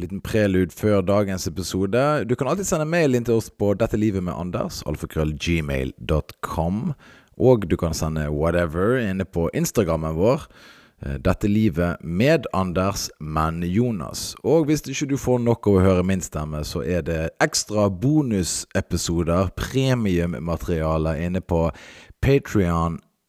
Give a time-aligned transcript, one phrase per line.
[0.00, 2.24] En liten prelude før dagens episode.
[2.24, 6.94] Du kan alltid sende mail inn til oss på Dette livet med Anders, alfakrøllgmail.com.
[7.36, 10.48] Og du kan sende whatever inne på Instagrammen vår.
[11.04, 14.32] Eh, Dette livet med Anders, men Jonas.
[14.40, 17.92] Og hvis ikke du får nok av å høre min stemme, så er det ekstra
[17.92, 21.68] bonusepisoder, premiummateriale, inne på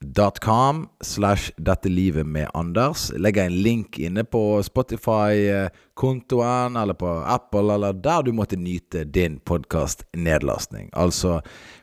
[0.01, 3.11] Patrion.com slash dette livet med Anders.
[3.11, 9.39] Legger en link inne på Spotify-kontoen eller på Apple, eller der du måtte nyte din
[9.39, 10.89] podkast-nedlastning.
[10.93, 11.41] Altså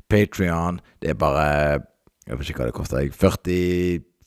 [0.08, 0.80] Patrion.
[1.00, 1.80] Det er bare
[2.28, 3.08] Jeg vet ikke hva det koster.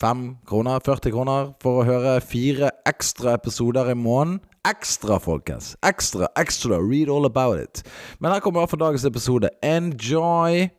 [0.01, 0.79] 45 kroner?
[0.79, 4.39] 40 kroner for å høre fire ekstra episoder i måneden?
[4.65, 5.75] Ekstra, folkens.
[5.85, 6.79] Ekstra, ekstra.
[6.81, 7.83] Read all about it.
[8.19, 9.49] Men her kommer i hvert fall dagens episode.
[9.61, 10.71] Enjoy!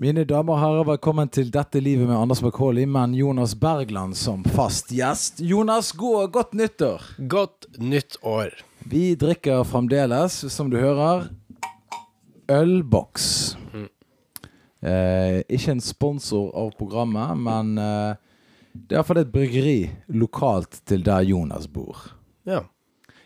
[0.00, 4.40] Mine damer og herrer, velkommen til Dette livet med Anders Bakholi, men Jonas Bergland som
[4.56, 5.42] fast gjest.
[5.44, 7.02] Jonas, god, godt nyttår!
[7.28, 8.54] Godt nytt år.
[8.88, 11.26] Vi drikker fremdeles, som du hører,
[12.48, 13.26] ølboks.
[14.80, 18.14] Eh, ikke en sponsor av programmet, men eh,
[18.72, 19.82] det er iallfall et bryggeri
[20.16, 22.06] lokalt til der Jonas bor.
[22.48, 22.62] Ja.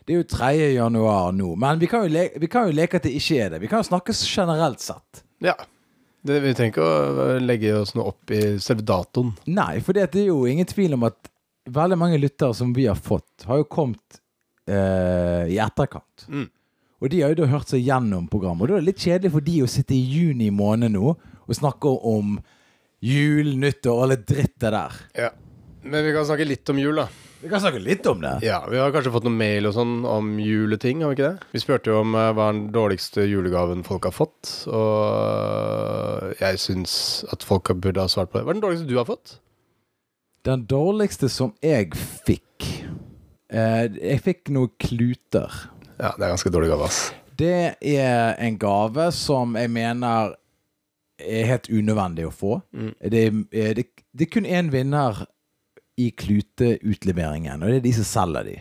[0.03, 0.51] Det er jo 3.
[0.75, 3.55] januar nå, men vi kan, jo leke, vi kan jo leke at det ikke er
[3.55, 3.63] det.
[3.63, 5.23] Vi kan jo snakke generelt sett.
[5.39, 5.55] ja.
[6.25, 9.35] Det, vi trenger ikke å legge oss noe opp i selve datoen.
[9.53, 11.29] Nei, for det er jo ingen tvil om at
[11.69, 14.21] veldig mange lyttere som vi har fått, har jo kommet
[14.69, 16.27] eh, i etterkant.
[16.29, 16.49] Mm.
[17.05, 18.65] Og de har jo da hørt seg gjennom programmet.
[18.65, 21.57] Og da er det litt kjedelig for de å sitte i juni måned nå og
[21.59, 22.39] snakke om
[23.05, 25.01] jul, nyttår og all det der.
[25.19, 25.31] Ja.
[25.85, 27.11] Men vi kan snakke litt om jul, da.
[27.45, 28.39] Vi kan snakke litt om det.
[28.41, 31.49] Ja, Vi har kanskje fått noen mail og sånn om juleting, har vi ikke det?
[31.53, 36.61] Vi spurte jo om uh, hva er den dårligste julegaven folk har fått, og jeg
[36.63, 36.95] syns
[37.35, 38.47] at folk burde ha svart på det.
[38.47, 39.35] Hva er den dårligste du har fått?
[40.49, 42.65] Den dårligste som jeg fikk
[43.53, 45.53] eh, Jeg fikk noen kluter.
[45.99, 47.03] Ja, det er ganske dårlig gave, ass.
[47.37, 50.33] Det er en gave som jeg mener
[51.21, 52.57] er helt unødvendig å få.
[52.73, 52.93] Mm.
[53.05, 55.27] Det, er, det, det er kun én vinner
[56.01, 58.61] i kluteutleveringen, og det er de som selger de.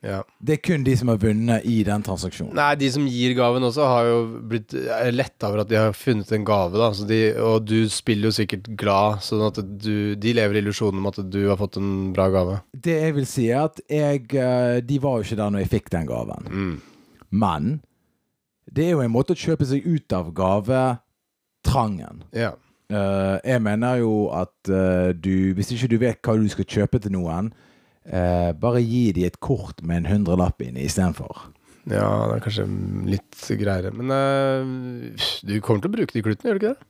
[0.00, 0.22] Ja.
[0.40, 2.54] Det er kun de som har vunnet i den transaksjonen.
[2.56, 4.72] Nei, de som gir gaven også, har jo blitt
[5.12, 9.20] letta over at de har funnet en gave, de, og du spiller jo sikkert glad,
[9.26, 12.56] sånn at du, de lever i illusjonen om at du har fått en bra gave.
[12.72, 15.72] Det jeg vil si, er at jeg eh, De var jo ikke der når jeg
[15.76, 16.48] fikk den gaven.
[16.48, 16.74] Mm.
[17.30, 17.70] Men
[18.72, 22.24] det er jo en måte å kjøpe seg ut av gavetrangen.
[22.32, 22.54] Ja.
[22.90, 26.98] Eh, jeg mener jo at uh, du Hvis ikke du vet hva du skal kjøpe
[26.98, 27.52] til noen,
[28.10, 31.50] uh, bare gi de et kort med en hundrelapp inni istedenfor.
[31.86, 32.66] ja, det er kanskje
[33.06, 33.92] litt greiere.
[33.94, 34.10] Men
[35.46, 36.88] du kommer til å bruke de klutene, gjør du ikke det?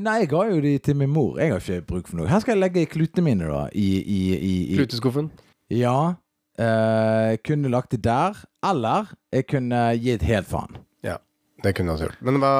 [0.00, 1.38] Nei, jeg ga jo de til min mor.
[1.38, 2.28] Jeg har ikke bruk for noe.
[2.30, 3.66] Her skal jeg legge klutene mine, da.
[3.76, 5.28] I, i, i, i Kluteskuffen.
[5.68, 6.14] Ja.
[6.56, 8.40] eh, jeg kunne lagt det der.
[8.64, 10.80] Eller jeg kunne gitt helt faen.
[11.64, 12.20] Det kunne jeg også gjort.
[12.24, 12.54] Men hva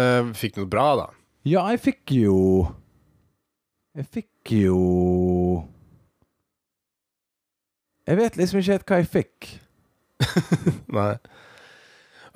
[0.00, 1.06] eh, Fikk du noe bra, da?
[1.46, 2.36] Ja, jeg fikk jo
[3.94, 4.78] Jeg fikk jo
[8.08, 9.46] Jeg vet liksom ikke helt hva jeg fikk.
[10.96, 11.14] Nei.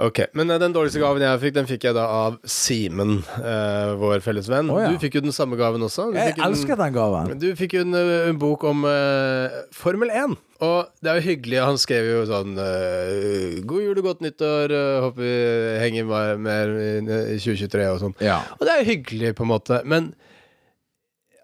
[0.01, 3.93] Ok, Men eh, den dårligste gaven jeg fikk, den fikk jeg da av Simen, uh,
[4.01, 4.71] vår felles venn.
[4.73, 4.89] Oh, ja.
[4.89, 6.09] Du fikk jo den samme gaven også.
[6.15, 7.35] Du Jeg elsker den gaven.
[7.41, 10.39] Du fikk jo en, eh, en bok om uh, Formel 1.
[10.65, 11.61] Og det er jo hyggelig.
[11.69, 14.73] Han skrev jo sånn uh, 'God jul og godt nyttår.
[14.73, 15.37] uh, håper vi
[15.85, 18.17] henger mer, mer i 2023' og sånn.
[18.25, 18.41] Ja.
[18.57, 19.83] Og det er jo hyggelig, på en måte.
[19.85, 20.15] Men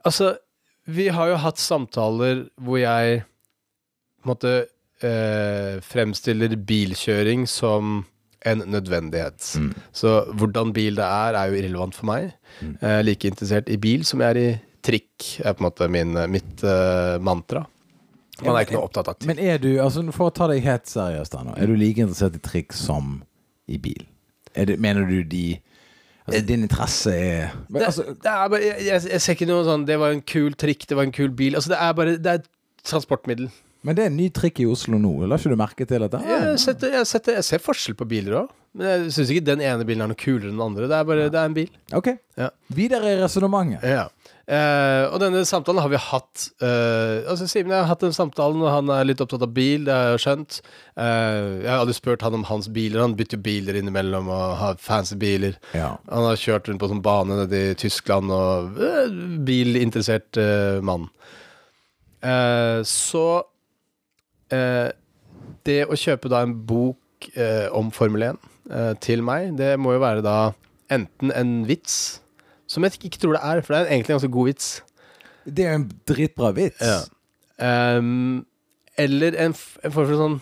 [0.04, 0.36] altså
[0.86, 3.24] Vi har jo hatt samtaler hvor jeg
[4.22, 4.52] på en måte
[5.02, 8.04] eh, fremstiller bilkjøring som
[8.46, 9.40] en nødvendighet.
[9.58, 9.70] Mm.
[9.92, 12.32] Så hvordan bil det er, er jo irrelevant for meg.
[12.60, 12.74] Mm.
[12.80, 14.50] Jeg er like interessert i bil som jeg er i
[14.86, 17.64] trikk, er på en måte min, mitt uh, mantra.
[18.44, 19.30] Man er ikke noe opptatt av trikk.
[19.30, 22.02] Men er du, altså for å ta deg helt seriøst her nå, er du like
[22.04, 23.20] interessert i trikk som
[23.66, 24.04] i bil?
[24.56, 25.46] Det, mener du de
[26.26, 29.46] Altså din interesse er men, Det, altså, det er bare, jeg, jeg, jeg ser ikke
[29.46, 31.54] noe sånn Det var en kul trikk, det var en kul bil.
[31.54, 32.48] Altså Det er bare Det er et
[32.86, 33.50] transportmiddel.
[33.86, 35.14] Men det er en ny trikk i Oslo nå.
[35.30, 36.18] La ikke du merke til dette?
[36.18, 38.54] det Jeg, setter, jeg, setter, jeg ser forskjell på biler òg.
[38.76, 40.88] Men jeg syns ikke den ene bilen er noe kulere enn den andre.
[40.90, 41.70] Det er bare det er en bil.
[41.96, 42.10] Ok.
[42.36, 42.50] Ja.
[42.76, 43.86] Videre i resonnementet.
[43.86, 44.08] Ja.
[44.46, 48.60] Eh, og denne samtalen har vi hatt eh, Altså Simen jeg har hatt den samtalen,
[48.62, 50.60] og han er litt opptatt av bil, det har jeg skjønt.
[51.02, 53.02] Eh, jeg har aldri spurt han om hans biler.
[53.06, 55.58] Han bytter jo biler innimellom og har fancy biler.
[55.78, 55.94] Ja.
[56.10, 61.08] Han har kjørt rundt på sånn bane nede i Tyskland og eh, bilinteressert eh, mann.
[62.26, 63.26] Eh, så
[64.54, 64.88] eh,
[65.66, 68.38] Det å kjøpe da en bok eh, om Formel 1
[68.70, 70.52] eh, til meg, det må jo være da
[70.92, 72.20] enten en vits,
[72.70, 74.68] som jeg ikke tror det er, for det er egentlig en ganske god vits.
[75.46, 77.10] Det er en dritbra vits.
[77.62, 78.44] Ehm,
[78.98, 80.38] eller en, en form for sånn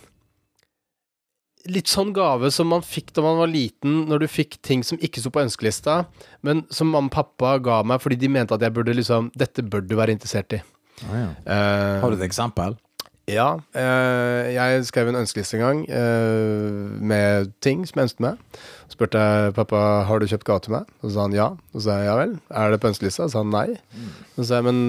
[1.71, 5.01] litt sånn gave som man fikk da man var liten, når du fikk ting som
[5.01, 6.03] ikke sto på ønskelista,
[6.45, 9.65] men som mamma og pappa ga meg fordi de mente at jeg burde liksom Dette
[9.65, 10.61] bør du være interessert i.
[11.09, 11.29] Ah, ja.
[11.49, 12.77] uh, Har du et eksempel?
[13.31, 13.47] Ja.
[13.77, 18.59] eh, jeg skrev en ønskeliste en gang eh, med ting som jeg ønsket meg.
[18.85, 21.47] Så spurte jeg pappa har du kjøpt gave til meg, og så sa han ja.
[21.73, 22.35] Og så sa jeg ja vel.
[22.63, 23.25] Er det på ønskelista?
[23.25, 23.79] Og så sa han nei.
[24.35, 24.83] Og så sa jeg men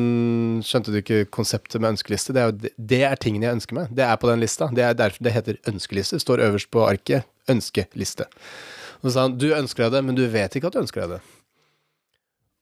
[0.67, 2.35] skjønte du ikke konseptet med ønskeliste?
[2.35, 3.95] Det er, jo, det er tingene jeg ønsker meg.
[3.95, 4.69] Det er på den lista.
[4.75, 6.19] Det er derfor det heter ønskeliste.
[6.23, 7.29] Står øverst på arket.
[7.51, 8.27] Ønskeliste.
[9.01, 11.05] Og så sa han du ønsker deg det, men du vet ikke at du ønsker
[11.05, 11.34] deg det.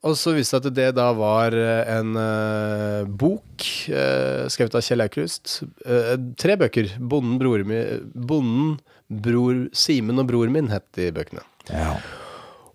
[0.03, 4.83] Og så viste det at det da var eh, en uh, bok uh, skrevet av
[4.83, 5.61] Kjell Aukrust.
[5.87, 6.89] Uh, tre bøker.
[6.99, 8.73] 'Bonden, bror min, Bonden,
[9.07, 11.45] bror Simen og bror min' het de bøkene.
[11.71, 11.95] Ja.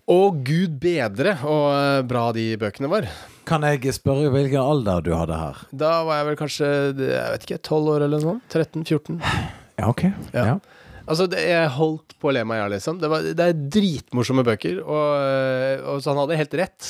[0.09, 3.05] Og gud bedre og bra de bøkene var.
[3.45, 5.59] Kan jeg spørre hvilken alder du hadde her?
[5.69, 8.57] Da var jeg vel kanskje jeg vet ikke, 12 år eller noe sånt.
[8.57, 9.19] 13-14.
[9.77, 10.07] Ja, ok.
[10.33, 10.47] Ja.
[10.55, 10.55] Ja.
[11.05, 12.97] Altså, det, jeg holdt på å le meg i hjel, liksom.
[13.01, 16.89] Det, var, det er dritmorsomme bøker, og, og så han hadde helt rett.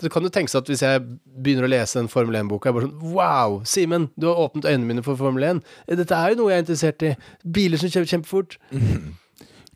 [0.00, 1.04] Så kan du tenke seg at hvis jeg
[1.40, 4.68] begynner å lese en Formel 1-bok, er jeg bare sånn Wow, Simen, du har åpnet
[4.68, 5.62] øynene mine for Formel 1.
[5.96, 7.12] Dette er jo noe jeg er interessert i.
[7.56, 8.58] Biler som kjører kjempefort.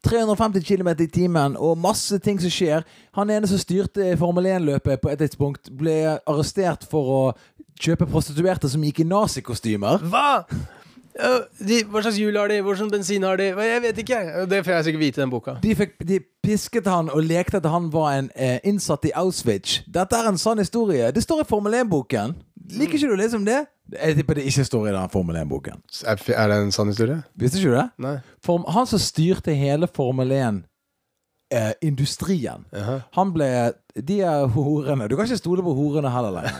[0.02, 2.84] 350 km i timen og masse ting som skjer.
[3.18, 7.22] Han ene som styrte Formel 1-løpet på et tidspunkt, ble arrestert for å
[7.80, 10.04] kjøpe prostituerte som gikk i nazikostymer.
[10.12, 10.44] Hva?!
[11.60, 12.56] De, hva slags hjul har de?
[12.64, 13.46] Hva slags bensin har de?
[13.52, 14.18] Jeg vet ikke.
[14.50, 15.52] Det får jeg sikkert vite i den boka.
[15.62, 19.70] De, fikk, de pisket han og lekte at han var en eh, innsatt i Auschwitz.
[19.90, 21.04] Dette er en sann historie.
[21.14, 22.28] Det står i Formel 1-boken.
[22.78, 23.60] Liker ikke du å lese om det?
[23.90, 25.78] Jeg tipper det ikke står i den Formel 1-boken.
[26.06, 27.18] Er, er det en sann historie?
[27.38, 27.88] Visste ikke du det?
[28.04, 28.16] Nei.
[28.46, 32.56] Form, han som styrte hele Formel 1-industrien.
[32.70, 33.00] Jaha.
[33.16, 33.48] han ble
[34.06, 35.08] De er horene.
[35.10, 36.54] Du kan ikke stole på horene heller lenger.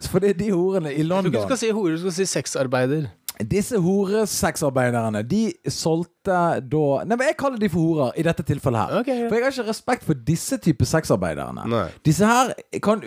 [0.00, 3.06] det Fordi de horene i London du skal si hore, du skal si sexarbeider.
[3.48, 6.38] Disse horesexarbeiderne, de solgte
[6.70, 9.00] da Nei, men jeg kaller de for horer i dette tilfellet her.
[9.00, 9.28] Okay, ja.
[9.28, 11.64] For jeg har ikke respekt for disse type sexarbeiderne.
[11.70, 11.86] Nei.
[12.06, 12.52] Disse her
[12.84, 13.02] kan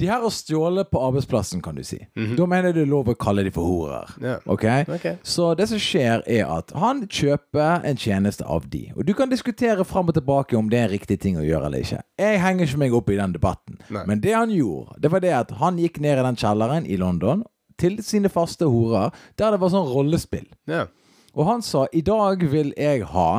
[0.00, 1.98] De her har stjålet på arbeidsplassen, kan du si.
[2.16, 4.08] Da mener jeg det er lov å kalle de for horer.
[4.24, 4.38] Ja.
[4.50, 4.64] Ok?
[4.96, 5.04] Ok.
[5.22, 8.88] Så det som skjer, er at han kjøper en tjeneste av de.
[8.96, 11.68] Og du kan diskutere fram og tilbake om det er en riktig ting å gjøre
[11.68, 12.00] eller ikke.
[12.18, 13.78] Jeg henger ikke meg opp i den debatten.
[13.94, 14.02] Nei.
[14.08, 16.98] Men det han gjorde, det var det at han gikk ned i den kjelleren i
[16.98, 17.44] London
[17.82, 20.46] til sine faste horer, der det var sånn rollespill.
[20.70, 20.86] Ja.
[21.32, 23.30] Og han sa i dag vil jeg ha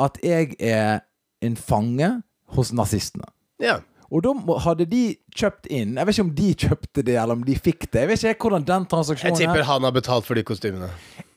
[0.00, 1.02] at jeg er
[1.44, 2.18] en fange
[2.56, 3.28] hos nazistene.
[3.62, 3.80] ja.
[4.10, 4.32] Og da
[4.64, 5.00] hadde de
[5.38, 8.00] kjøpt inn Jeg vet ikke om de kjøpte det, eller om de fikk det.
[8.00, 9.66] Jeg vet ikke hvordan den transaksjonen Jeg tipper er.
[9.68, 10.88] han har betalt for de kostymene.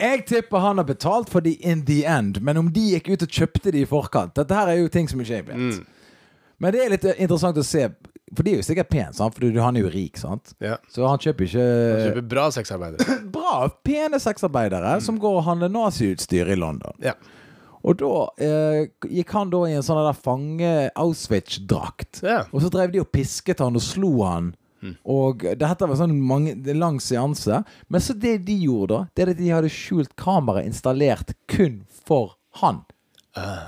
[0.02, 3.28] Jeg tipper han har betalt for de in the end, men om de gikk ut
[3.28, 5.62] og kjøpte de i forkant Dette her er jo ting som ikke jeg vet.
[5.62, 5.86] Mm.
[6.66, 7.86] Men det er litt interessant å se,
[8.32, 9.36] for de er jo sikkert pene, sant?
[9.36, 10.54] for han er jo rik, sant?
[10.64, 10.78] Ja.
[10.92, 13.20] Så han kjøper ikke Han Kjøper bra sexarbeidere.
[13.36, 13.54] bra,
[13.86, 16.96] pene sexarbeidere som går og handler naziutstyr i London.
[17.04, 17.16] Ja.
[17.84, 22.22] Og da eh, gikk han da i en sånn der fange-Auschwitz-drakt.
[22.24, 22.46] Ja.
[22.56, 24.54] Og så drev de og pisket han og slo han.
[25.08, 27.62] Og dette var sånn mange, lang seanse.
[27.92, 31.82] Men så det de gjorde, da, det er at de hadde skjult kamera installert kun
[32.08, 32.84] for han.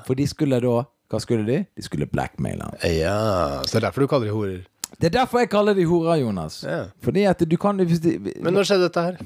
[0.05, 1.59] For de skulle da Hva skulle de?
[1.77, 2.79] De skulle blackmaile han.
[2.89, 3.61] ja.
[3.65, 4.63] Så det er derfor du kaller de horer.
[4.95, 6.61] Det er derfor jeg kaller de horer, Jonas.
[6.63, 6.85] Ja.
[7.03, 9.17] Fordi at du kan hvis de, Men når skjedde dette her?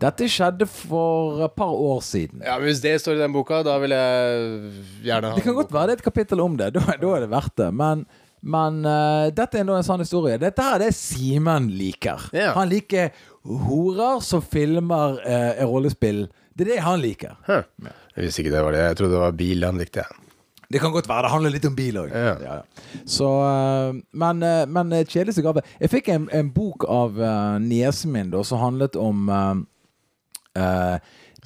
[0.00, 2.42] Dette skjedde for et par år siden.
[2.44, 4.72] Ja, men Hvis det står i den boka, da vil jeg
[5.06, 6.70] gjerne ha Det kan godt være det er et kapittel om det.
[6.76, 7.70] Da, da er det verdt det.
[7.74, 8.04] Men,
[8.42, 10.36] men uh, dette er nå en sann historie.
[10.42, 12.28] Dette her det er det Simen liker.
[12.36, 12.52] Ja.
[12.58, 13.08] Han liker
[13.66, 16.26] horer som filmer uh, rollespill.
[16.56, 17.36] Det er det han liker.
[17.48, 17.64] Huh.
[18.16, 18.84] Jeg visste ikke det var det.
[18.90, 20.04] Jeg trodde det var bil han likte.
[20.04, 20.22] jeg.
[20.72, 21.22] Det kan godt være.
[21.26, 22.10] Det handler litt om bil òg.
[22.10, 22.56] Ja.
[23.06, 27.58] Så eh, Men, uh, men eh, kjedeligste gave Jeg fikk en, en bok av uh,
[27.62, 29.54] niesen min da, som handlet om uh,
[30.58, 30.96] eh,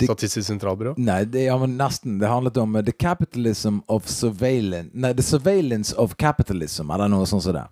[0.01, 0.95] Det- Statistisk sentralbyrå?
[0.97, 2.17] Nei, det, ja, men nesten.
[2.23, 7.29] Det handlet om uh, The Capitalism of Surveillance Nei, The Surveillance of Capitalism, eller noe
[7.29, 7.67] sånt som det.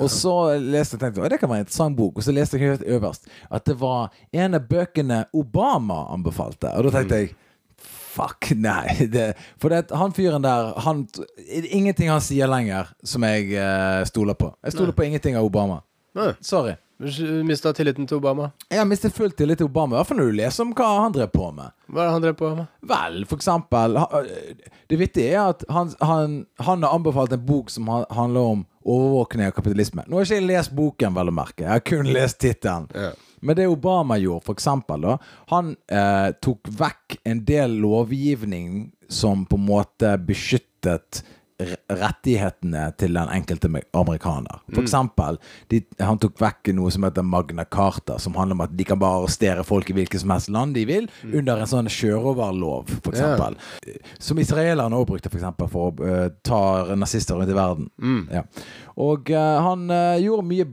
[0.00, 2.16] Og så leste jeg tenkte, «Å, det kan være en interessant bok.
[2.16, 6.70] Og så leste jeg helt øverst at det var en av bøkene Obama anbefalte.
[6.78, 7.34] Og da tenkte jeg
[8.12, 9.08] Fuck, nei.
[9.12, 11.06] Det, for det, han fyren der han,
[11.48, 14.52] Ingenting han sier lenger som jeg uh, stoler på.
[14.66, 15.80] Jeg stoler på ingenting av Obama.
[16.18, 16.32] Nei.
[16.44, 16.74] Sorry.
[17.42, 18.50] Mista tilliten til Obama.
[18.70, 20.90] Jeg har mistet full tillit til Obama, i hvert fall når du leser om hva
[21.02, 21.72] han drev på med.
[21.90, 22.68] Hva er det han drev på med?
[22.92, 24.20] Vel, for eksempel ha-
[24.92, 29.48] Det vittige er at han, han, han har anbefalt en bok som handler om overvåkning
[29.48, 30.04] av kapitalisme.
[30.06, 31.64] Nå har jeg ikke lest boken, vel å merke.
[31.64, 32.86] Jeg har kun lest tittelen.
[32.94, 33.10] Ja.
[33.42, 35.18] Men det Obama gjorde, for eksempel, da
[35.50, 41.24] Han eh, tok vekk en del lovgivning som på en måte beskyttet
[41.92, 44.62] rettighetene til den enkelte amerikaner.
[44.72, 45.38] For eksempel,
[45.72, 49.00] de, han tok vekk noe som heter Magna Carta, som handler om at de kan
[49.00, 53.12] bare arrestere folk i hvilket som helst land de vil, under en sånn sjørøverlov, for
[53.14, 53.58] eksempel.
[54.22, 56.62] Som israelerne også brukte for eksempel for å uh, ta
[56.98, 57.90] nazister rundt i verden.
[58.32, 58.46] Ja.
[59.02, 60.66] Og uh, han uh, gjorde mye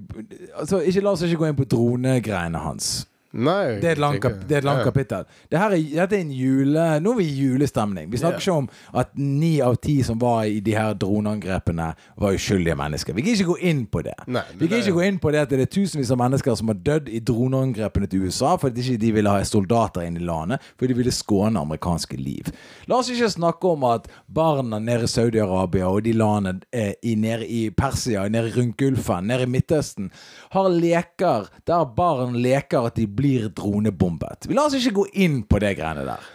[0.57, 3.08] altså, ikke, La oss ikke gå inn på dronegreiene hans.
[3.33, 3.77] Nei.
[3.79, 4.83] Det er et langt, kap Ja.
[4.83, 5.25] kapittel.
[5.51, 6.85] Dette er, dette er en jule...
[6.99, 8.09] Nå er vi i julestemning.
[8.11, 8.41] Vi snakker yeah.
[8.41, 8.69] ikke om
[9.01, 13.13] at ni av ti som var i de her droneangrepene, var uskyldige mennesker.
[13.13, 14.15] Vi kan ikke gå inn på det.
[14.27, 16.55] Nei, vi kan det- ikke gå inn på det at det er tusenvis av mennesker
[16.55, 20.25] som har dødd i droneangrepene til USA fordi ikke de ville ha soldater inn i
[20.25, 22.49] landet, fordi de ville skåne amerikanske liv.
[22.87, 27.15] La oss ikke snakke om at barna nede i Saudi-Arabia og de landene eh, i,
[27.15, 30.09] nede i Persia, nede rundt Gulfen, nede i Midtøsten,
[30.51, 34.47] har leker der barn leker at de blir dronebombet.
[34.49, 36.27] Vi lar oss ikke gå inn på det greiene der.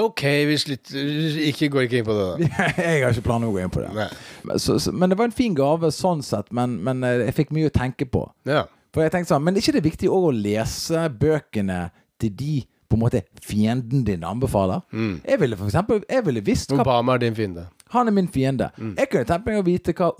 [0.00, 1.08] Ok, vi slutter
[1.50, 2.66] ikke, Går ikke inn på det, da.
[2.78, 4.06] Jeg har ikke planer om å gå inn på det.
[4.46, 7.36] Men, så, så, men det var en fin gave sånn sett, men, men eh, jeg
[7.40, 8.22] fikk mye å tenke på.
[8.48, 8.64] Ja.
[8.94, 11.80] For jeg tenkte sånn, Men er ikke det viktig også å lese bøkene
[12.22, 12.54] til de
[12.90, 14.82] på en måte fienden din anbefaler?
[14.90, 17.68] Jeg ville for eksempel Jeg ville visst hva Obama er din fiende.
[17.94, 18.70] Han er min fiende.
[18.78, 20.10] Jeg kunne tenkt meg å vite hva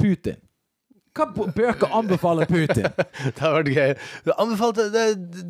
[0.00, 0.36] Putin
[1.16, 2.86] Hva bøker anbefaler Putin?
[3.34, 3.94] Det har vært gøy.
[4.26, 4.88] Du anbefalte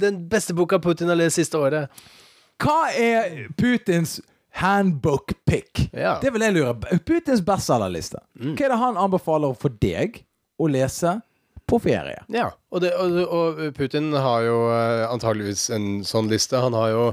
[0.01, 2.03] den beste boka Putin har lest siste året.
[2.61, 4.19] Hva er Putins
[4.61, 5.87] handbook pick?
[5.93, 6.19] Ja.
[6.23, 6.75] Det vil jeg lure
[7.07, 8.23] Putins bestselgerliste.
[8.41, 10.23] Hva er det han anbefaler for deg
[10.61, 11.19] å lese
[11.71, 12.25] på ferie?
[12.33, 16.59] Ja, og, det, og, og Putin har jo eh, antageligvis en sånn liste.
[16.61, 17.05] Han har jo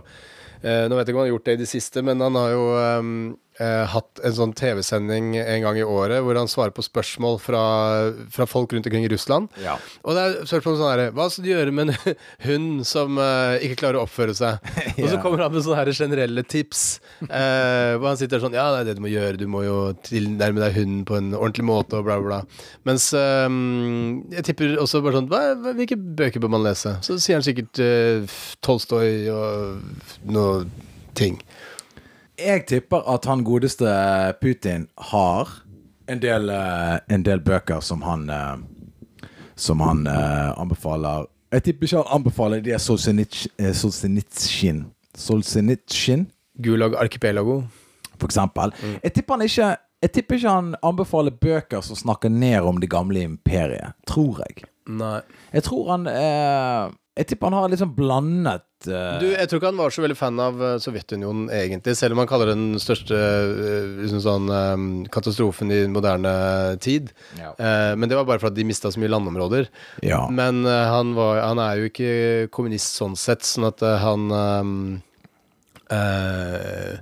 [0.63, 2.39] eh, Nå vet jeg ikke om han har gjort det i det siste, men han
[2.39, 2.63] har jo
[3.59, 7.39] eh, eh, hatt en sånn TV-sending en gang i året hvor han svarer på spørsmål
[7.41, 7.63] fra,
[8.33, 9.51] fra folk rundt omkring i Russland.
[9.63, 9.77] Ja.
[10.03, 13.67] Og det er spørsmål sånn her Hva skal du gjøre med en hund som eh,
[13.67, 14.61] ikke klarer å oppføre seg?
[15.03, 16.85] Og så kommer han med sånne her generelle tips.
[17.27, 19.39] eh, hvor han sitter sånn Ja, det er det du må gjøre.
[19.39, 22.41] Du må jo tilnærme deg hunden på en ordentlig måte, og bla, bla.
[22.87, 23.47] Mens eh,
[24.37, 26.95] jeg tipper også bare sånn hva, hva, Hvilke bøker bør man lese?
[27.05, 30.63] Så sier han sikkert uh, Tolstoy og noe
[31.17, 31.37] ting.
[32.37, 33.87] Jeg tipper at han godeste
[34.41, 35.49] Putin har
[36.07, 38.57] en del, eh, en del bøker som han eh,
[39.55, 42.77] Som han eh, anbefaler Jeg tipper ikke han anbefaler de er
[43.73, 44.85] Solzjenitsjin.
[45.17, 46.27] Solzhenitsjin,
[46.61, 47.63] Gulag Archipelago.
[48.19, 48.71] for eksempel.
[49.03, 53.21] Jeg tipper ikke Jeg tipper ikke han anbefaler bøker som snakker ned om det gamle
[53.25, 53.93] imperiet.
[54.07, 54.67] Tror jeg.
[54.87, 55.21] Nei.
[55.53, 59.17] Jeg tror han eh, Jeg tipper han har litt sånn blandet uh...
[59.17, 61.95] Du, jeg tror ikke han var så veldig fan av eh, Sovjetunionen, egentlig.
[61.97, 66.31] Selv om han kaller det den største eh, liksom sånn, eh, katastrofen i moderne
[66.83, 67.09] tid.
[67.39, 67.55] Ja.
[67.57, 69.71] Uh, men det var bare for at de mista så mye landområder.
[70.05, 70.27] Ja.
[70.29, 72.13] Men uh, han, var, han er jo ikke
[72.53, 74.29] kommunist sånn sett, sånn at han
[75.91, 76.97] eh,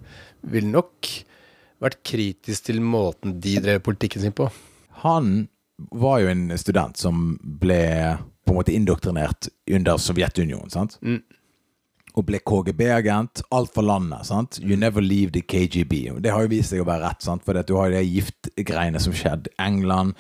[0.45, 1.09] vil nok
[1.83, 4.47] vært kritisk til måten de drev politikken sin på.
[5.03, 5.47] Han
[5.91, 7.83] var jo en student som ble
[8.45, 10.99] på en måte indoktrinert under Sovjetunionen, sant?
[11.01, 11.21] Mm.
[12.15, 13.43] Og ble KGB-agent.
[13.55, 14.59] Alt for landet, sant?
[14.63, 16.21] You never leave the KGB.
[16.23, 17.43] Det har jo vist seg å være rett, sant?
[17.43, 19.51] For du har jo de giftgreiene som skjedde.
[19.59, 20.15] England.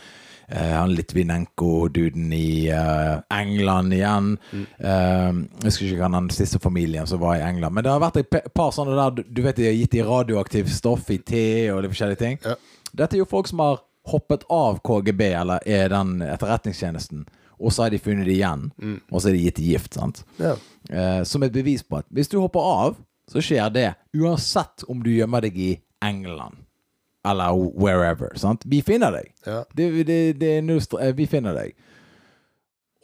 [0.45, 4.27] Uh, han Litvinenko-duden i uh, England igjen.
[4.53, 7.73] Eh, jeg husker ikke hva den siste familien som var i England.
[7.73, 10.69] Men det har vært et par sånne der Du vet de har gitt de radioaktivt
[10.75, 12.37] stoff i te og litt forskjellige ting.
[12.45, 12.59] Ja.
[12.93, 17.25] Dette er jo folk som har hoppet av KGB, eller er den etterretningstjenesten,
[17.59, 18.69] og så har de funnet det igjen,
[19.11, 19.93] og så er de gitt gift.
[19.97, 20.23] sant?
[20.41, 20.55] Ja.
[20.89, 22.99] Eh, som et bevis på at hvis du hopper av,
[23.31, 25.71] så skjer det uansett om du gjemmer deg i
[26.05, 26.61] England
[27.25, 28.29] eller wherever.
[28.37, 28.61] sant?
[28.69, 29.31] Vi finner deg.
[29.45, 29.63] Ja.
[29.73, 31.73] Det, det, det eh, Vi finner deg.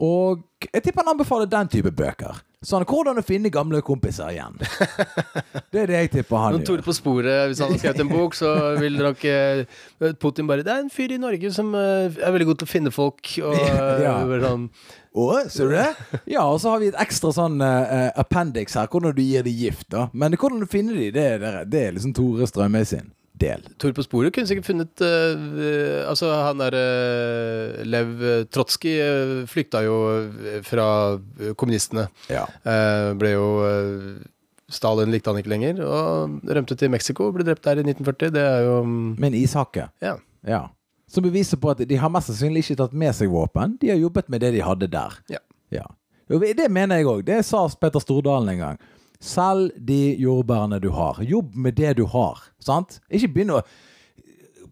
[0.01, 0.43] Og
[0.74, 2.41] jeg tipper han anbefaler den type bøker.
[2.62, 4.53] Sånn, Hvordan å finne gamle kompiser igjen.
[5.72, 6.65] Det er det jeg tipper han gjør.
[6.68, 9.62] Tore på sporet, hvis han hadde skrevet en bok, så vil nok eh,
[10.22, 12.72] Putin bare Det er en fyr i Norge som eh, er veldig god til å
[12.74, 14.13] finne folk, og eh, Ja.
[14.44, 14.68] sånn
[15.12, 15.88] Å, ser du det?
[16.36, 19.51] Ja, og så har vi et ekstra sånn uh, appendix her, hvordan du gir de
[19.58, 19.88] gift.
[19.91, 23.10] da Men hvordan du finner de, det, er- det er liksom Tore Strømøy sin
[23.42, 23.66] del.
[23.82, 28.14] Tor på sporet kunne sikkert funnet uh, Altså, han der uh, Lev
[28.54, 32.08] Trotskij uh, flykta jo eh, fra eh, kommunistene.
[32.32, 32.46] Ja.
[32.64, 34.28] Eh, ble jo eh,
[34.72, 37.28] Stalin likte han ikke lenger, og rømte til Mexico.
[37.36, 38.32] Ble drept der i 1940.
[38.38, 39.90] Det er jo um, Men ishakke.
[40.04, 40.16] Ja.
[40.48, 40.62] Ja.
[41.12, 43.76] Som beviser på at de har mest sannsynlig ikke tatt med seg våpen.
[43.82, 45.18] De har jobbet med det de hadde der.
[45.34, 45.44] Ja.
[45.76, 45.84] Ja.
[46.32, 47.26] Det mener jeg òg.
[47.28, 48.80] Det sa Petter Stordalen en gang.
[49.22, 51.22] Selg de jordbærene du har.
[51.22, 52.42] Jobb med det du har.
[52.63, 53.00] Sant?
[53.13, 53.62] Ikke begynn å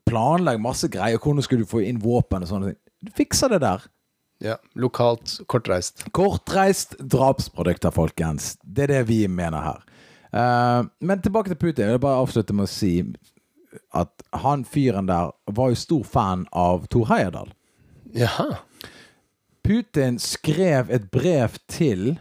[0.09, 1.21] planlegge masse greier.
[1.21, 2.79] Hvordan skal du få inn våpen og sånne ting.
[3.05, 3.85] Du fikser det der.
[4.43, 4.57] ja.
[4.75, 6.07] Lokalt, kortreist.
[6.15, 8.57] Kortreist drapsprodukter, folkens.
[8.63, 9.85] Det er det vi mener her.
[10.29, 11.85] Uh, men tilbake til Putin.
[11.85, 12.93] Jeg vil bare avslutte med å si
[13.93, 17.53] at han fyren der var jo stor fan av Thor Heyerdahl.
[18.17, 18.63] Jaha.
[19.65, 22.17] Putin skrev et brev til,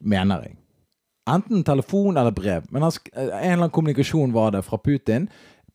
[0.00, 0.56] mener jeg.
[1.26, 2.66] Enten telefon eller brev.
[2.70, 5.26] Men sk en eller annen kommunikasjon var det fra Putin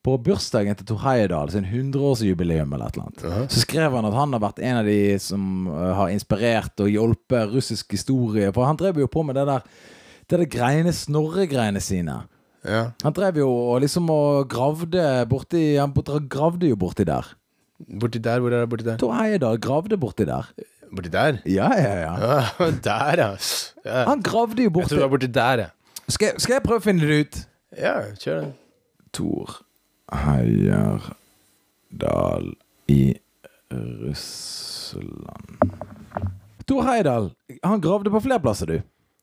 [0.02, 3.52] på bursdagen til Tor Heyerdahl sin 100-årsjubileum eller et eller annet.
[3.54, 6.90] Så skrev han at han har vært en av de som uh, har inspirert og
[6.90, 8.50] hjulpet russisk historie.
[8.56, 9.68] For han drev jo på med det der
[10.32, 12.22] det der greiene, Snorre-greiene sine.
[12.64, 12.92] Ja.
[13.04, 15.92] Han drev jo og liksom og gravde borti Han
[16.30, 17.28] gravde jo borti der.
[18.00, 18.98] Borti der, hvor er det borti der?
[19.02, 20.48] Tor Heyerdahl gravde borti der.
[20.92, 21.38] Borti der?
[21.46, 22.14] Ja, ja, ja.
[22.20, 23.38] Ja, der, ja.
[23.86, 24.04] ja.
[24.10, 25.70] Han gravde jo borti Jeg tror det var borti der, ja.
[26.08, 27.36] skal, skal jeg prøve å finne det ut?
[27.80, 28.52] Ja, kjør det.
[29.16, 29.48] Tor
[30.12, 31.02] Heierdal
[32.92, 33.16] i
[33.72, 35.58] Russland
[36.68, 37.32] Tor Heidal
[37.64, 38.82] han gravde på flere plasser, du.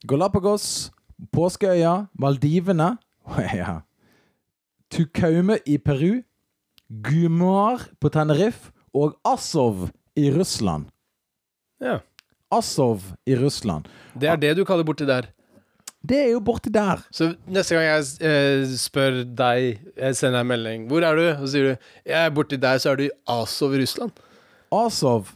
[0.08, 0.90] Galapagos,
[1.32, 2.96] Påskeøya, Maldivene
[3.60, 3.80] ja.
[4.88, 6.22] Tukaume i Peru,
[7.04, 10.88] Gumar på Tenerife og Azov i Russland.
[11.80, 11.98] Ja.
[12.50, 13.88] Azov i Russland.
[14.18, 15.28] Det er det du kaller borti der.
[16.08, 17.02] Det er jo borti der.
[17.10, 21.42] Så neste gang jeg eh, spør deg, jeg sender deg en melding 'Hvor er du?'
[21.42, 21.74] Og så sier du
[22.06, 24.12] 'Jeg er borti der', så er du i Azov i Russland.
[24.72, 25.34] Azov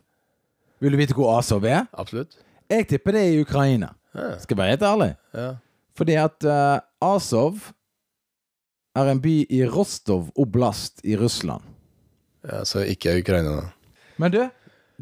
[0.81, 1.87] Vil du vite hvor Azov er?
[1.93, 2.39] Absolutt.
[2.71, 3.93] Jeg tipper det er i Ukraina.
[4.15, 4.39] Ja.
[4.39, 5.15] Skal jeg være helt ærlig.
[5.35, 5.53] ja.
[5.97, 6.81] Fordi at uh,
[7.15, 7.59] Azov
[8.97, 11.63] er en by i Rostov oblast i Russland.
[12.53, 13.69] ja så ikke Ukraina, da.
[14.17, 14.49] Men du,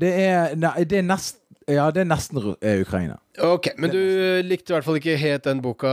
[0.01, 1.37] det er, nei, det er nest,
[1.71, 3.19] Ja, det er nesten Ru- er Ukraina.
[3.47, 3.99] Ok, men du
[4.43, 5.91] likte i hvert fall ikke helt den boka,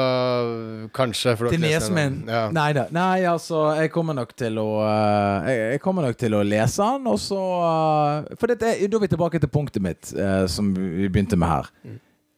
[0.95, 1.35] kanskje?
[1.37, 2.31] For du har Til ikke lest den ennå.
[2.33, 2.41] Ja.
[2.55, 2.85] Nei da.
[2.95, 6.87] Nei, altså, jeg kommer nok til å eh, jeg, jeg kommer nok til å lese
[6.87, 10.45] den, og så eh, For dette, er- da er vi tilbake til punktet mitt, eh,
[10.51, 11.69] som vi begynte med her.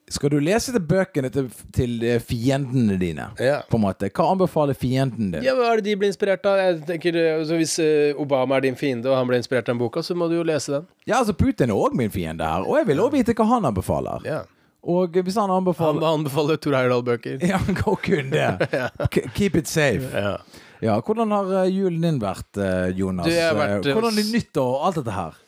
[0.10, 3.28] Skal du lese til bøkene til, til eh, fiendene dine?
[3.39, 3.60] Ja.
[3.70, 4.10] På en måte.
[4.10, 5.44] Hva anbefaler fienden din?
[5.46, 6.58] Ja, Hva er det de blir inspirert av?
[6.63, 9.82] Jeg tenker, altså, Hvis eh, Obama er din fiende, og han blir inspirert av den
[9.84, 10.88] boka, så må du jo lese den.
[11.06, 13.70] Ja, altså Putin er òg min fiende her, og jeg vil òg vite hva han
[13.70, 14.25] anbefaler.
[14.25, 14.42] Ja.
[14.89, 17.42] Og hvis han Han anbefaler anbefaler Tor Heyerdahl-bøker.
[17.51, 18.48] Ja, og kun det.
[19.38, 20.08] Keep it safe.
[20.16, 20.38] Ja.
[20.82, 23.28] Ja, Hvordan har eh, julen din vært, eh, Jonas?
[23.28, 25.39] Du, har vært, Eh, eh, hvordan er nyttår og alt dette her?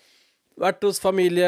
[0.61, 1.47] Vært hos familie,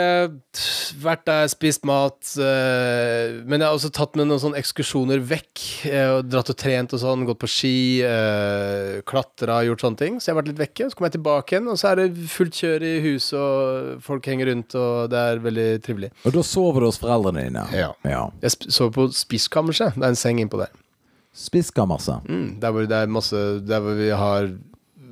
[1.04, 2.17] vært der, spist mat.
[2.41, 5.62] eh, men jeg har også tatt med noen sånne ekskursjoner vekk.
[5.86, 10.17] eh, og Dratt og trent og sånn, gått på ski, uh, klatra, gjort sånne ting.
[10.17, 10.89] Så jeg har vært litt vekke.
[10.89, 14.26] Så kommer jeg tilbake igjen, og så er det fullt kjør i huset, og folk
[14.26, 16.12] henger rundt, og det er veldig trivelig.
[16.26, 17.67] Og da sover du hos foreldrene dine?
[17.78, 17.93] Ja.
[18.10, 18.26] ja.
[18.41, 19.93] Jeg sover på spiskammerset.
[19.93, 20.73] Det er en seng innpå der.
[21.38, 22.26] Spiskammerset.
[22.26, 24.52] Mm, der hvor det er masse Der hvor vi har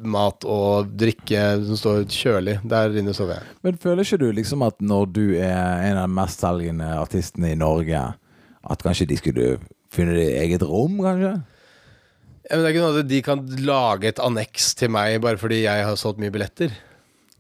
[0.04, 2.58] mat og drikke som står kjølig.
[2.68, 3.54] Der inne sover jeg.
[3.66, 7.60] Men føler ikke du liksom at når du er en av de mestselgende artistene i
[7.60, 8.04] Norge,
[8.62, 9.48] at kanskje de skulle
[9.92, 11.34] finne ditt eget rom, kanskje?
[12.48, 15.40] Ja, men det er ikke noe at de kan lage et anneks til meg bare
[15.40, 16.74] fordi jeg har solgt mye billetter.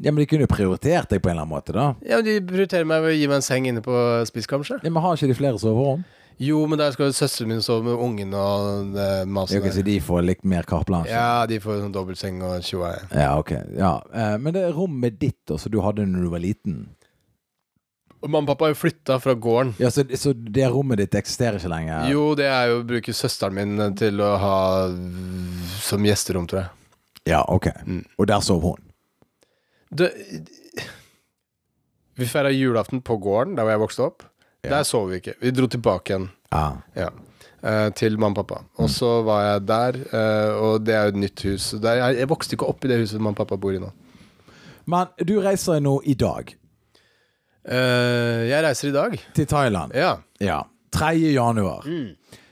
[0.02, 1.91] Ja, men de kunne jo prioritert deg på en eller annen måte, da.
[2.08, 3.93] Ja, men De prioriterer meg ved å gi meg en seng inne på
[4.30, 4.82] spiskammerset.
[4.82, 6.02] Ja, Men har ikke de flere soverom?
[6.39, 9.67] Jo, men der skal jo søsteren min sove med ungen og det Ja, maset ok,
[9.72, 9.84] så der.
[9.91, 11.12] de får litt mer carte blanche?
[11.12, 12.94] Ja, de får sånn dobbeltseng og tjoa.
[13.13, 13.52] Ja, ok.
[13.78, 14.02] Ja.
[14.13, 16.80] eh, Men det er rommet ditt da, som du hadde når du var liten?
[18.22, 19.76] Og mamma og pappa har jo flytta fra gården.
[19.82, 22.10] Ja, Så, så det rommet ditt eksisterer ikke lenger?
[22.12, 24.58] Jo, det er jo å bruke søsteren min til å ha
[25.82, 26.70] som gjesterom, tror jeg.
[27.34, 27.67] Ja, ok.
[27.86, 28.04] Mm.
[28.17, 28.82] Og der sov hun?
[29.94, 30.10] Det,
[32.17, 34.24] vi feira julaften på gården, der hvor jeg vokste opp.
[34.63, 35.34] Der sov vi ikke.
[35.41, 36.65] Vi dro tilbake igjen Ja.
[36.95, 37.10] ja,
[37.63, 38.62] eh, til mamma og pappa.
[38.78, 41.71] Og så var jeg der, eh, og det er jo et nytt hus.
[41.82, 43.89] Der, jeg, jeg vokste ikke opp i det huset mamma og pappa bor i nå.
[44.91, 46.56] Men du reiser nå i dag
[47.62, 49.19] Eh, jeg reiser i dag.
[49.36, 49.91] til Thailand.
[49.93, 50.15] Ja.
[50.41, 50.63] Ja.
[50.91, 51.12] 3.
[51.34, 51.84] januar.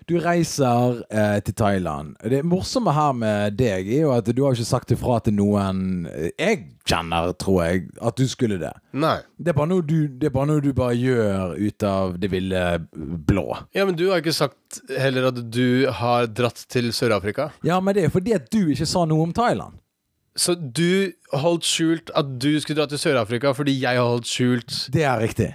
[0.09, 2.15] Du reiser eh, til Thailand.
[2.25, 6.07] Det morsomme her med deg er jo at du har ikke sagt ifra til noen
[6.09, 8.71] eh, jeg kjenner, tror jeg, at du skulle det.
[8.97, 9.19] Nei.
[9.37, 12.31] Det er bare noe du, det er bare, noe du bare gjør ut av det
[12.33, 12.63] ville
[13.29, 13.45] blå.
[13.77, 17.51] Ja, men du har ikke sagt heller at du har dratt til Sør-Afrika.
[17.67, 19.77] Ja, men det er fordi at du ikke sa noe om Thailand.
[20.39, 24.85] Så du holdt skjult at du skulle dra til Sør-Afrika fordi jeg har holdt skjult
[24.93, 25.53] Det er riktig.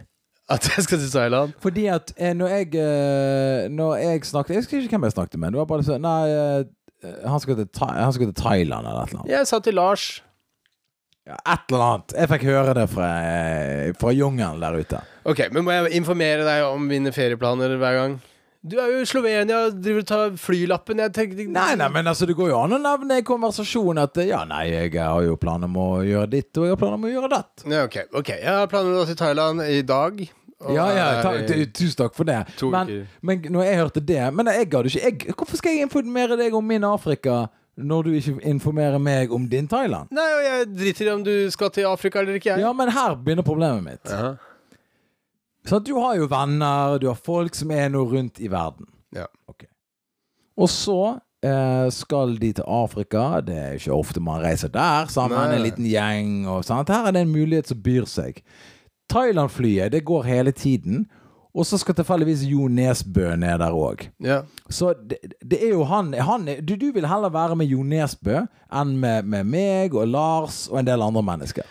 [0.52, 1.52] At jeg skal til Thailand?
[1.62, 5.40] Fordi at eh, når jeg eh, Når jeg snakket Jeg husker ikke hvem jeg snakket
[5.40, 5.54] med.
[5.54, 9.12] Det var bare sånn Nei, eh, han skal, til han skal til Thailand eller et
[9.12, 9.32] eller annet.
[9.32, 10.04] Jeg sa til Lars
[11.24, 12.14] Ja, et eller annet.
[12.20, 15.00] Jeg fikk høre det fra, eh, fra jungelen der ute.
[15.24, 18.18] Ok, men må jeg informere deg om mine ferieplaner hver gang?
[18.64, 21.00] Du er jo i Slovenia og driver og tar flylappen.
[21.02, 24.16] Jeg tenkte Nei, nei, men altså, det går jo an å nevne i konversasjon at
[24.22, 26.96] eh, ja, nei, jeg har jo planer om å gjøre ditt, og jeg har planer
[26.96, 27.66] om å gjøre datt.
[27.68, 28.30] Ja, ok, ok.
[28.38, 30.22] Jeg har planer om å dra til Thailand i dag.
[30.64, 32.38] Ja, ja, er ta, tusen takk for det.
[32.72, 36.38] Men, men når jeg hørte det Men jeg gadd ikke jeg, Hvorfor skal jeg informere
[36.40, 37.42] deg om min Afrika
[37.74, 40.08] når du ikke informerer meg om din Thailand?
[40.14, 42.62] Nei, og jeg driter i om du skal til Afrika eller ikke, jeg.
[42.62, 44.08] Ja, men her begynner problemet mitt.
[44.08, 44.36] Ja.
[45.66, 48.86] Så du har jo venner, du har folk som er nå rundt i verden.
[49.16, 49.24] Ja.
[49.48, 49.68] Okay.
[50.60, 50.98] Og så
[51.44, 53.40] eh, skal de til Afrika.
[53.40, 55.38] Det er ikke ofte man reiser der sammen.
[55.40, 55.56] Nei.
[55.56, 56.92] En liten gjeng og sånt.
[56.92, 58.42] Her er det en mulighet som byr seg.
[59.10, 61.06] Thailand-flyet, det går hele tiden.
[61.54, 64.08] Og så skal tilfeldigvis Jo Nesbø ned der òg.
[64.20, 64.40] ja.
[64.68, 65.18] Så det,
[65.50, 68.40] det er jo han, han er- du, du vil heller være med Jo Nesbø
[68.74, 71.62] enn med, med meg og Lars og en del andre mennesker.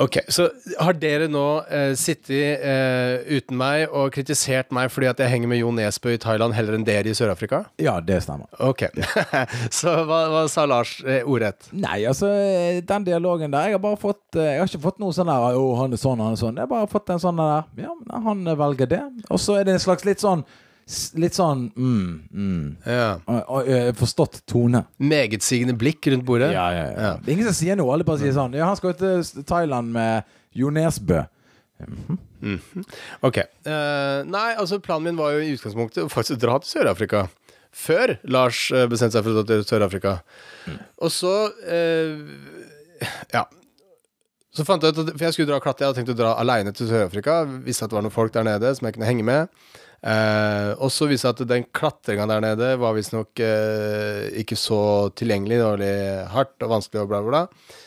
[0.00, 0.46] Ok, så
[0.80, 5.50] har dere nå eh, sittet eh, uten meg og kritisert meg fordi at jeg henger
[5.50, 7.62] med Jo Nesbø i Thailand heller enn dere i Sør-Afrika?
[7.82, 8.48] Ja, det stemmer.
[8.64, 8.86] Ok.
[9.80, 11.68] så hva, hva sa Lars eh, ordrett?
[11.76, 12.30] Nei, altså,
[12.88, 15.60] den dialogen der Jeg har bare fått eh, Jeg har ikke fått noe sånn der
[15.60, 16.56] Å, han er sånn, han er sånn.
[16.56, 17.92] Jeg har bare fått en sånn der Ja,
[18.30, 19.02] han velger det.
[19.28, 20.46] Og så er det en slags litt sånn
[21.16, 23.18] Litt sånn mm, mm, Ja.
[23.26, 24.84] og- og, eh, Forstått tone.
[25.00, 26.52] Megetsigende blikk rundt bordet?
[26.52, 27.12] Ja, ja, ja.
[27.16, 27.92] Det er ingen som sier noe.
[27.94, 31.24] Alle bare sier sånn Ja, han skal jo til Thailand med Jo Nesbø.
[33.22, 33.38] Ok.
[33.66, 37.28] Uh, nei, altså planen min var jo i utgangspunktet å faktisk dra til Sør-Afrika.
[37.72, 40.18] Før Lars eh, bestemte seg for å dra til Sør-Afrika.
[41.00, 42.18] Og så uh,
[43.32, 43.46] Ja.
[44.52, 45.86] Så fant jeg ut at For jeg skulle dra og klatre.
[45.86, 47.42] Jeg hadde tenkt å dra aleine til Sør-Afrika.
[47.64, 49.62] Visste at det var noen folk der nede som jeg kunne henge med.
[50.02, 54.82] Eh, og så viste det at den klatringa der nede var visstnok eh, ikke så
[55.16, 55.56] tilgjengelig.
[55.56, 57.78] Det var veldig hardt og vanskelig og bla, bla, bla.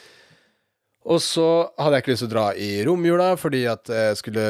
[1.06, 1.46] Og så
[1.78, 4.46] hadde jeg ikke lyst til å dra i romjula, fordi at det skulle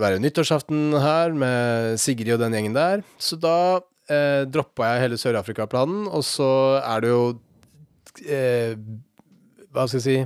[0.00, 3.04] være nyttårsaften her med Sigrid og den gjengen der.
[3.22, 3.54] Så da
[4.10, 6.50] eh, droppa jeg hele Sør-Afrika-planen, og så
[6.82, 7.22] er det jo
[8.26, 8.74] eh,
[9.70, 10.18] Hva skal jeg si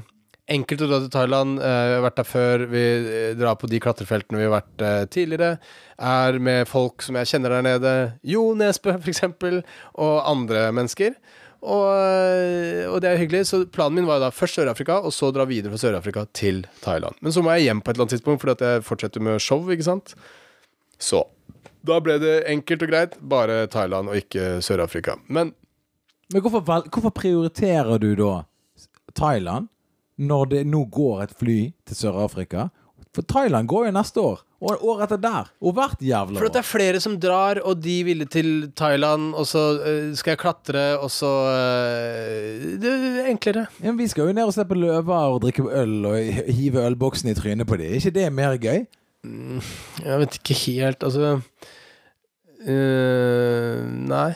[0.45, 1.57] Enkelt å dra til Thailand.
[1.57, 2.65] Eh, vi har vært der før.
[2.69, 5.55] Vi eh, drar på de klatrefeltene vi har vært eh, tidligere.
[5.97, 7.95] Er med folk som jeg kjenner der nede.
[8.29, 9.63] Jo Nesbø, eksempel.
[9.97, 11.17] Og andre mennesker.
[11.65, 13.47] Og, eh, og det er hyggelig.
[13.49, 17.17] Så planen min var da først Sør-Afrika, og så dra videre fra Sør-Afrika til Thailand.
[17.25, 19.65] Men så må jeg hjem på et eller annet tidspunkt, fordi jeg fortsetter med show,
[19.73, 20.13] ikke sant.
[21.01, 21.25] Så
[21.85, 23.17] da ble det enkelt og greit.
[23.21, 25.17] Bare Thailand og ikke Sør-Afrika.
[25.29, 25.55] Men
[26.33, 28.45] Men hvorfor, hvorfor prioriterer du da
[29.15, 29.69] Thailand
[30.19, 32.69] når det nå går et fly til Sør-Afrika?
[33.15, 34.41] For Thailand går jo neste år.
[34.65, 35.51] Og året etter der.
[35.63, 39.35] Og hvert jævla For at det er flere som drar, og de ville til Thailand,
[39.39, 43.67] og så eh, skal jeg klatre, og så eh, Det er enklere.
[43.83, 46.17] Ja, men vi skal jo ned og se på løver og drikke øl og
[46.49, 47.93] hive ølboksen i trynet på dem.
[47.93, 48.83] Er ikke det mer gøy?
[50.05, 51.37] Jeg vet ikke helt, altså
[52.67, 54.33] eh, Nei.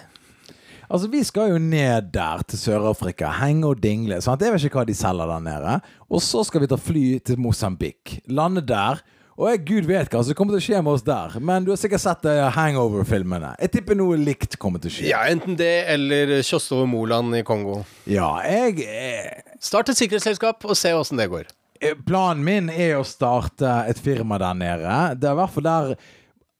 [0.88, 4.22] Altså, vi skal jo ned der til Sør-Afrika, henge og dingle.
[4.24, 4.40] Sant?
[4.40, 5.74] Jeg vet ikke hva de selger der nede.
[6.08, 8.18] Og så skal vi ta fly til Mosambik.
[8.32, 9.02] Lande der.
[9.38, 11.36] Og jeg, gud vet hva som kommer til å skje med oss der.
[11.44, 13.52] Men du har sikkert sett uh, Hangover-filmene.
[13.60, 15.10] Jeg tipper noe likt kommer til å skje.
[15.12, 17.82] Ja, enten det eller Kjostov Moland i Kongo.
[18.10, 19.28] Ja, jeg eh,
[19.62, 21.46] Start et sikkerhetsselskap og se åssen det går.
[21.84, 24.96] eh, Planen min er å starte et firma der nede.
[25.20, 25.94] Det er i hvert fall der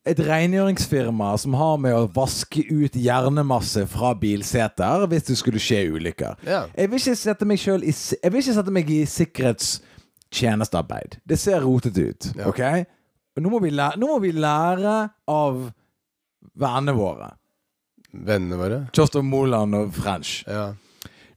[0.09, 5.81] et rengjøringsfirma som har med å vaske ut hjernemasse fra bilseter hvis det skulle skje
[5.94, 6.33] ulykker.
[6.49, 6.62] Ja.
[6.75, 7.18] Jeg vil i Jeg
[8.33, 11.11] vil ikke sette meg i sikkerhetstjenestearbeid.
[11.29, 12.23] Det ser rotete ut.
[12.37, 12.44] Ja.
[12.49, 12.61] Ok?
[13.38, 15.73] Nå må, vi lære, nå må vi lære av
[16.59, 17.29] vennene våre.
[18.12, 18.88] Vennene våre.
[18.97, 20.44] Kjostov Moland og French.
[20.49, 20.73] Ja.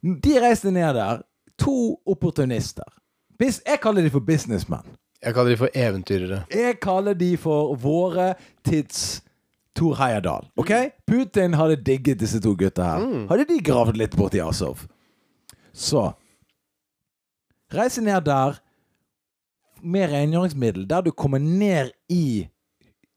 [0.02, 1.22] De reiste ned der.
[1.62, 2.90] To opportunister.
[3.42, 4.86] Jeg kaller de for businessmenn.
[5.22, 6.40] Jeg kaller de for eventyrere.
[6.50, 8.34] Jeg kaller de for våre
[8.66, 9.22] tids
[9.78, 10.48] Tor Heyerdahl.
[10.58, 10.72] Ok?
[11.08, 13.06] Putin hadde digget disse to gutta her.
[13.30, 14.88] Hadde de gravd litt borti Azov.
[15.74, 16.12] Så
[17.72, 18.58] Reise ned der
[19.82, 22.48] med rengjøringsmiddel, der du kommer ned i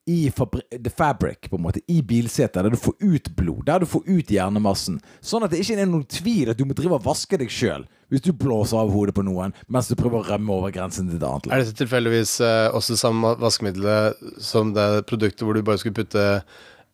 [0.07, 3.87] i the fabric, på en måte, i bilsetet, der du får ut blod, der du
[3.89, 4.99] får ut hjernemassen.
[5.25, 7.87] Sånn at det ikke er noen tvil at du må drive og vaske deg sjøl
[8.13, 11.17] hvis du blåser av hodet på noen mens du prøver å rømme over grensen til
[11.17, 11.55] et annet land.
[11.57, 16.27] Er dette tilfeldigvis eh, også samme vaskemiddelet som det produktet hvor du bare skulle putte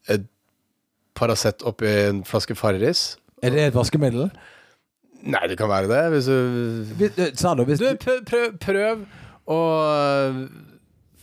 [0.08, 0.28] et
[1.18, 3.18] Paracet oppi en flaske Farris?
[3.42, 4.30] Er det et vaskemiddel?
[5.20, 6.00] Nei, det kan være det.
[6.14, 9.02] Hvis du Hvis, eh, sa du, hvis Du, prøv, prøv, prøv
[9.50, 9.58] å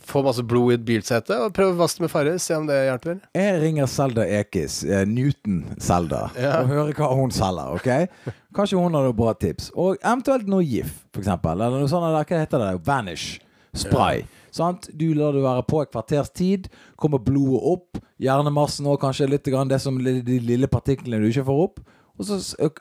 [0.07, 2.45] få masse blod i et bilsete, og prøv å vaske med Farris.
[2.47, 3.19] Se om det hjelper.
[3.35, 6.61] Jeg ringer Selda Ekis, eh, Newton Selda, Ja.
[6.61, 7.75] og hører hva hun selger.
[7.75, 8.33] ok?
[8.55, 9.71] Kanskje hun har noen bra tips.
[9.75, 11.51] Og eventuelt noe GIF, eksempel.
[11.61, 12.71] Eller noe sånt hva heter det?
[12.85, 13.39] Vanish.
[13.75, 14.23] Spray.
[14.51, 14.87] Sant?
[14.97, 16.69] Du lar det være på et kvarters tid.
[16.97, 17.99] Kommer blodet opp.
[18.19, 21.79] Hjernemassen og kanskje litt grann det som de lille partiklene du ikke får opp.
[22.17, 22.37] Og så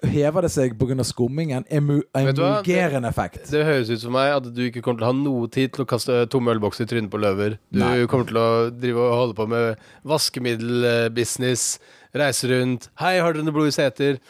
[0.08, 1.04] hever det seg pga.
[1.04, 1.66] skummingen.
[1.68, 3.50] Emu emulgerende effekt.
[3.50, 5.84] Det høres ut for meg at du ikke kommer til å ha noe tid til
[5.84, 7.58] å kaste tomme ølbokser i trynet på løver.
[7.68, 8.06] Du Nei.
[8.08, 11.78] kommer til å drive og holde på med vaskemiddelbusiness,
[12.16, 12.88] reise rundt.
[12.96, 14.20] 'Hei, har dere noe blod i seter?'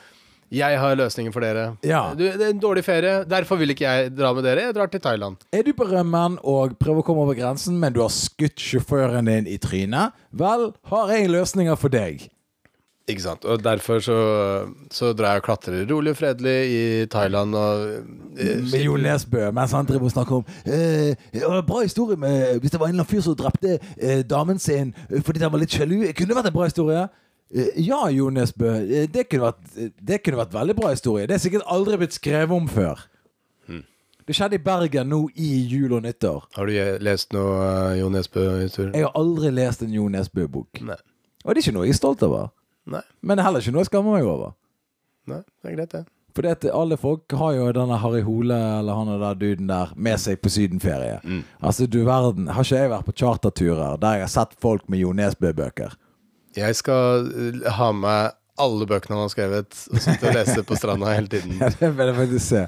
[0.47, 1.77] Jeg har løsningen for dere.
[1.83, 2.15] Ja.
[2.15, 4.69] Du, det er en dårlig ferie, derfor vil ikke jeg dra med dere.
[4.69, 5.43] Jeg drar til Thailand.
[5.51, 9.27] Er du på rømmen og prøver å komme over grensen, men du har skutt sjåføren
[9.27, 10.15] din i trynet?
[10.31, 12.29] Vel, har jeg løsninger for deg.
[13.07, 13.45] Ikke sant.
[13.47, 14.17] Og derfor så,
[14.91, 17.85] så drar jeg og klatrer rolig og fredelig i Thailand og
[18.35, 22.59] eh, Med Jon Nesbø, mens han driver og snakker om eh, ja, Bra historie med
[22.59, 25.55] hvis det var en eller annen fyr som drepte eh, damen sin eh, fordi han
[25.55, 26.01] var litt sjalu.
[26.11, 27.07] Kunne det vært en bra historie?
[27.55, 28.75] Eh, ja, Jon Nesbø.
[28.75, 31.31] Eh, det, kunne vært, det kunne vært veldig bra historie.
[31.31, 33.07] Det er sikkert aldri blitt skrevet om før.
[34.27, 36.49] Det skjedde i Bergen nå i jul og nyttår.
[36.57, 38.91] Har du lest noe uh, Jo Nesbø-historie?
[38.91, 40.81] Jeg har aldri lest en Jo Nesbø-bok.
[40.83, 42.49] Og det er ikke noe jeg er stolt over.
[42.87, 43.03] Nei.
[43.23, 44.55] Men det er heller ikke noe jeg skammer meg over.
[45.27, 46.05] Nei, det er greit, det.
[46.37, 49.71] For det at alle folk har jo denne Harry Hole eller han og der duden
[49.71, 51.17] der med seg på sydenferie.
[51.65, 52.51] Altså, du verden.
[52.53, 55.95] Har ikke jeg vært på charterturer der jeg har sett folk med Jo Nesbø-bøker?
[56.57, 60.77] Jeg skal uh, ha med alle bøkene han har skrevet, og sitte og lese på
[60.79, 61.57] stranda hele tiden.
[61.61, 62.63] Ja, det vil jeg faktisk se.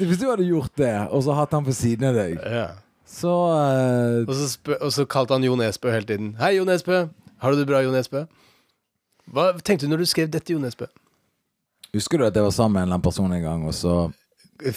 [0.00, 2.66] Hvis du hadde gjort det, og så hatt han på siden av deg, Ja.
[3.04, 4.22] så uh...
[4.24, 6.30] Og, så og så kalte han Jo Nesbø hele tiden.
[6.40, 7.06] Hei, Jo Nesbø.
[7.40, 8.24] Har du det bra, Jo Nesbø?
[9.32, 10.86] Hva tenkte du når du skrev dette, Jo Nesbø?
[11.94, 13.94] Husker du at jeg var sammen med en eller annen person en gang, og så,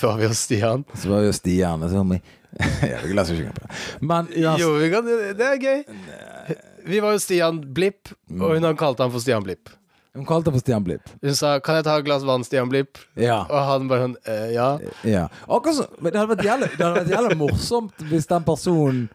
[0.01, 0.83] Var vi hos Stian?
[0.95, 2.21] så var vi jo Stian og så vi-
[2.83, 3.75] Jeg vil ikke lese ikke på det.
[4.01, 5.83] Men ja, Jo, vi kan, det er gøy.
[6.85, 9.69] Vi var hos Stian Blipp, og hun kalte han for Stian Blipp.
[10.15, 11.07] hun kalte ham for Stian Blipp.
[11.23, 13.45] Hun sa 'Kan jeg ta et glass vann, Stian Blipp?' Ja.
[13.49, 14.91] Og han bare sånn eh, 'Ja'.
[15.03, 15.27] Ja.
[15.47, 19.09] Så, det hadde vært jævlig, det hadde vært jævlig morsomt hvis den personen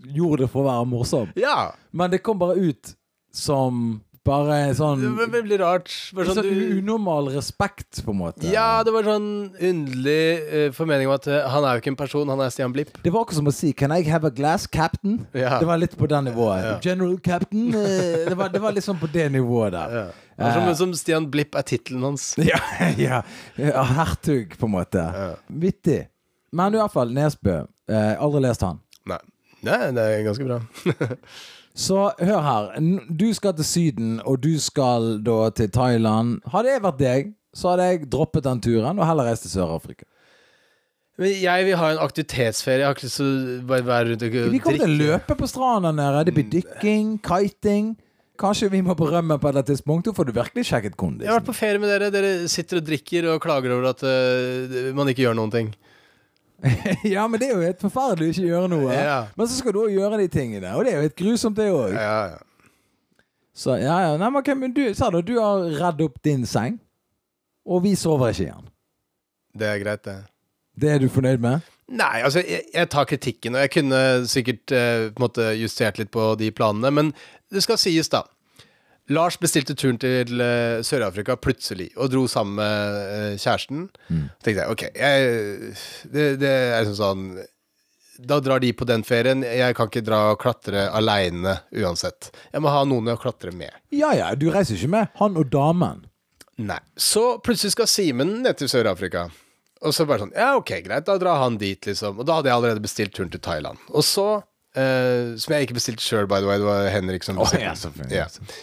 [0.00, 1.28] gjorde det for å være morsom.
[1.36, 1.72] Ja!
[1.92, 2.94] Men det kom bare ut
[3.32, 5.90] som bare sånn Det var veldig rart.
[6.16, 8.46] Bare Sånn sånn, unormal respekt, på en måte.
[8.48, 11.98] ja, det var sånn underlig uh, formening om at uh, han er jo ikke en
[12.00, 12.94] person, han er Stian Blipp.
[13.02, 15.58] Det var akkurat som å si 'Can I have a glass, captain?' Ja.
[15.60, 16.64] Det var litt på det nivået.
[16.64, 16.78] Ja.
[16.82, 19.98] General captain Uh, det, var, det var litt sånn på det nivået der.
[20.38, 20.52] Ja.
[20.54, 22.32] Som, som Stian Blipp er tittelen hans.
[22.50, 22.60] Ja,
[22.96, 23.20] ja,
[23.84, 25.02] Hertug, på en måte.
[25.52, 26.06] Vittig.
[26.56, 27.60] Men i hvert fall, Nesbø.
[27.90, 28.80] Eh, aldri lest han.
[29.10, 29.18] Nei.
[29.66, 30.60] Nei, det er ganske bra.
[31.74, 32.70] Så hør her.
[33.08, 36.40] Du skal til Syden, og du skal da til Thailand.
[36.50, 40.06] Hadde jeg vært deg, så hadde jeg droppet den turen og heller reist til Sør-Afrika.
[41.20, 42.80] Men jeg vil ha en aktivitetsferie.
[42.80, 45.36] Jeg har ikke lyst til å bare være rundt og Vi kommer til å løpe
[45.36, 46.22] på stranda nede.
[46.30, 47.90] Det blir dykking, kiting.
[48.40, 50.06] Kanskje vi må på rømmen på et eller annet tidspunkt.
[50.08, 51.26] Da får du virkelig sjekket kondisen.
[51.26, 52.08] Jeg har vært på ferie med dere.
[52.14, 55.68] Dere sitter og drikker og klager over at uh, man ikke gjør noen ting.
[57.14, 58.94] ja, men det er jo helt forferdelig å ikke gjøre noe.
[58.94, 59.18] Ja.
[59.36, 60.74] Men så skal du òg gjøre de tingene.
[60.76, 61.94] Og det er jo helt grusomt, det òg.
[61.96, 63.20] Ja, ja.
[63.56, 64.16] Så ja, ja.
[64.20, 66.78] Nei, men, men du sa da du har redd opp din seng,
[67.68, 68.68] og vi sover ikke igjen.
[69.60, 70.18] Det er greit, det.
[70.80, 71.66] Det er du fornøyd med?
[71.90, 75.98] Nei, altså, jeg, jeg tar kritikken, og jeg kunne sikkert eh, på en måte justert
[75.98, 77.10] litt på de planene, men
[77.50, 78.22] det skal sies, da.
[79.10, 83.88] Lars bestilte turen til eh, Sør-Afrika plutselig, og dro sammen med eh, kjæresten.
[84.06, 85.72] Så tenkte jeg, ok, jeg,
[86.14, 87.24] det, det er liksom sånn
[88.30, 89.42] Da drar de på den ferien.
[89.42, 92.30] Jeg kan ikke dra og klatre aleine uansett.
[92.52, 93.72] Jeg må ha noen å klatre med.
[93.96, 96.02] Ja ja, du reiser ikke med han og damen.
[96.60, 96.78] Nei.
[97.00, 99.26] Så plutselig skal Simen ned til Sør-Afrika.
[99.80, 102.18] Og så bare sånn Ja, ok, greit, da drar han dit, liksom.
[102.20, 103.80] Og da hadde jeg allerede bestilt turen til Thailand.
[103.96, 104.26] Og så,
[104.76, 107.64] eh, som jeg ikke bestilte sjøl, by the way, det var Henrik som bestilte.
[107.64, 108.60] ja, selvfølgelig.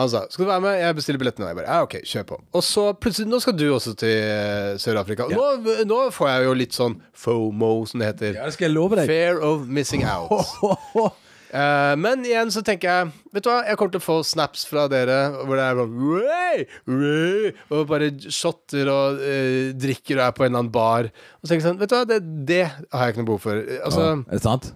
[0.00, 0.02] Ja.
[0.02, 1.44] Han sa 'Skal du være med?' Jeg bestiller billettene.
[1.44, 2.40] Og jeg bare 'Ja, ok, kjør på'.
[2.52, 5.26] Og så plutselig Nå skal du også til eh, Sør-Afrika.
[5.30, 5.36] Ja.
[5.36, 8.34] nå, nå får jeg jo litt sånn FOMO, som det heter.
[8.40, 9.06] Ja, det skal jeg love deg.
[9.06, 10.30] Fair of missing out.
[11.50, 14.60] Eh, men igjen så tenker jeg Vet du hva, jeg kommer til å få snaps
[14.70, 16.66] fra dere hvor det er sånn «Wey!
[16.86, 21.10] Wey!» Og bare shotter og uh, drikker og er på en eller annen bar.
[21.10, 23.42] Og så tenker jeg sånn Vet du hva, det, det har jeg ikke noe behov
[23.42, 23.64] for.
[23.82, 24.70] Altså, er det sant?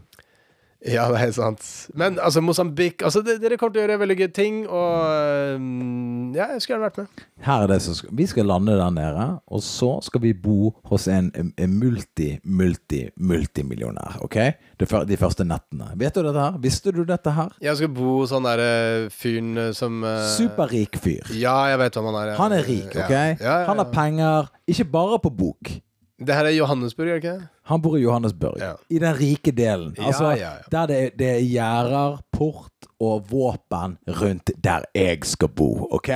[0.84, 1.64] Ja, det er sant.
[1.96, 6.48] Men altså, Mosambik altså, Dere kommer til å gjøre veldig gøye ting, og mm, Ja,
[6.52, 7.24] jeg skulle gjerne vært med.
[7.46, 10.72] Her er det som skal, Vi skal lande der nede, og så skal vi bo
[10.90, 14.18] hos en, en multi, multi, multimillionær.
[14.26, 14.36] Ok?
[14.80, 15.90] De, de første nettene.
[16.00, 16.58] Vet du dette her?
[16.64, 17.54] Visste du dette her?
[17.64, 18.70] Jeg skal bo hos han derre
[19.14, 21.32] fyren eh, som uh, Superrik fyr.
[21.38, 22.32] Ja, jeg vet hvem han er.
[22.34, 22.38] ja.
[22.42, 23.06] Han er rik, Ja.
[23.06, 23.14] ok?
[23.14, 25.70] Ja, ja, Han har penger, ikke bare på bok.
[26.18, 27.48] Det her er Johannesburg, er det ikke?
[27.70, 28.72] Han bor i Johannesburg, Ja.
[28.90, 29.94] i den rike delen.
[29.98, 30.50] Altså, ja, ja.
[30.70, 36.07] Der det, det er gjerder, port og våpen rundt der jeg skal bo, OK?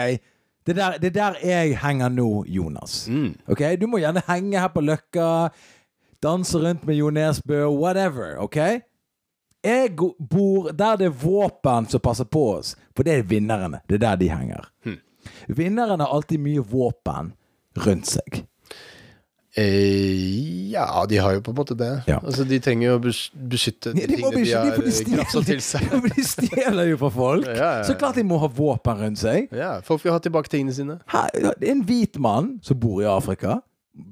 [0.67, 3.09] Det er der, er der jeg henger nå, Jonas.
[3.09, 3.35] Mm.
[3.49, 3.63] Ok?
[3.81, 5.49] Du må gjerne henge her på Løkka,
[6.23, 8.57] danse rundt med Jo Nesbø, whatever, OK?
[9.65, 9.97] Jeg
[10.31, 13.81] bor der det er våpen som passer på oss, for det er vinnerne.
[13.89, 14.69] Det er der de henger.
[14.87, 14.99] Mm.
[15.49, 17.33] Vinnerne har alltid mye våpen
[17.87, 18.45] rundt seg.
[19.59, 21.91] Eh, ja, de har jo på en måte det.
[22.07, 22.19] Ja.
[22.23, 23.03] Altså, de trenger jo å
[23.51, 25.89] beskytte de de må de de, har de eh, grafsa til seg.
[26.19, 27.49] De stjeler jo fra folk.
[27.49, 27.87] Ja, ja.
[27.89, 29.51] Så klart de må ha våpen rundt seg.
[29.57, 31.01] Ja, Folk vil ha tilbake tingene sine.
[31.11, 33.59] Her, er en hvit mann som bor i Afrika,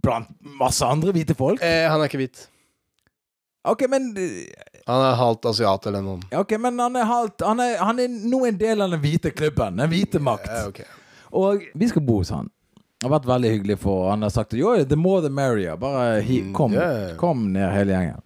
[0.02, 1.62] blant masse andre hvite folk.
[1.62, 2.46] Eh, han er ikke hvit.
[3.66, 4.50] Ok, men eh,
[4.86, 6.20] Han er halvt asiat eller noe.
[6.38, 9.32] Ok, men han er, halvt, han, er, han er nå en del av den hvite
[9.34, 9.78] klubben.
[9.82, 10.50] Den hvite makt.
[10.50, 10.82] Eh, ok.
[11.36, 12.50] Og vi skal bo hos han.
[12.96, 15.76] Det har vært veldig hyggelig, for han har sagt jo, the more the merrier.
[15.76, 16.86] Bare hi, Mm, kom, ja.
[17.20, 18.22] kom ned, hele gjengen.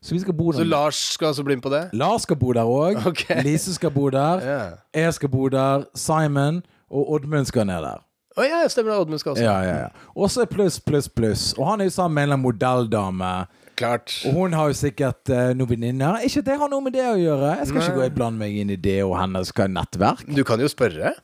[0.00, 0.64] Så vi skal bo Så.
[0.64, 1.82] Lars skal altså bli med på det?
[1.92, 3.00] Lars skal bo der òg.
[3.10, 3.42] Okay.
[3.42, 4.40] Lise skal bo der.
[4.44, 4.72] Yeah.
[4.94, 5.84] Jeg skal bo der.
[5.94, 8.00] Simon og Oddmund skal ned der.
[8.38, 9.00] Å ja, stemmer det.
[9.04, 9.44] Oddmund skal også.
[9.44, 10.08] Ja, ja, ja.
[10.16, 11.52] Og så er pluss, pluss, pluss.
[11.58, 13.34] Og han er jo sammen med en modelldame.
[13.78, 14.14] Klart.
[14.26, 16.20] Og hun har jo sikkert uh, noen venninner.
[16.26, 17.52] Ikke at jeg har noe med det å gjøre.
[17.60, 17.86] Jeg skal Nei.
[17.90, 20.24] ikke gå og blande meg inn i det og hennes nettverk.
[20.34, 21.14] Du kan jo spørre.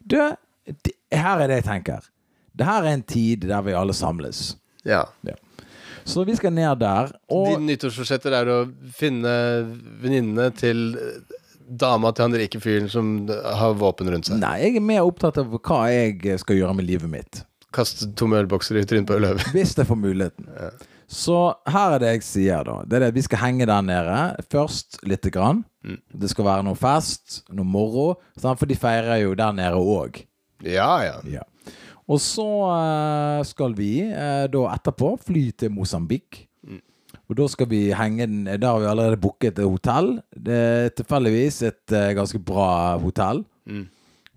[0.00, 0.16] Du,
[0.66, 2.08] det, her er det jeg tenker.
[2.58, 4.56] Det her er en tid der vi alle samles.
[4.88, 5.04] Ja.
[6.08, 7.10] Så vi skal ned der.
[7.30, 8.60] Og Din nyttårsforsetter er å
[8.96, 9.32] finne
[10.02, 10.86] venninnene til
[11.68, 14.38] dama til han rike fyren som har våpen rundt seg.
[14.40, 17.42] Nei, jeg er mer opptatt av hva jeg skal gjøre med livet mitt.
[17.76, 19.50] Kaste tomme ølbokser i trynet på ølhøvel.
[19.52, 20.48] Hvis jeg får muligheten.
[21.08, 21.36] Så
[21.68, 22.78] her er det jeg sier, da.
[22.88, 24.16] Det er det, vi skal henge der nede.
[24.52, 25.62] Først lite grann.
[25.84, 26.00] Mm.
[26.24, 28.08] Det skal være noe fest, noe moro.
[28.40, 30.22] For de feirer jo der nede òg.
[30.64, 31.20] Ja, ja.
[31.28, 31.44] Ja.
[32.08, 36.46] Og så eh, skal vi eh, da etterpå fly til Mosambik.
[36.64, 36.80] Mm.
[37.28, 40.14] Og da skal vi henge den Der har vi allerede booket et hotell.
[40.32, 43.44] Det er tilfeldigvis et eh, ganske bra hotell.
[43.68, 43.86] Mm.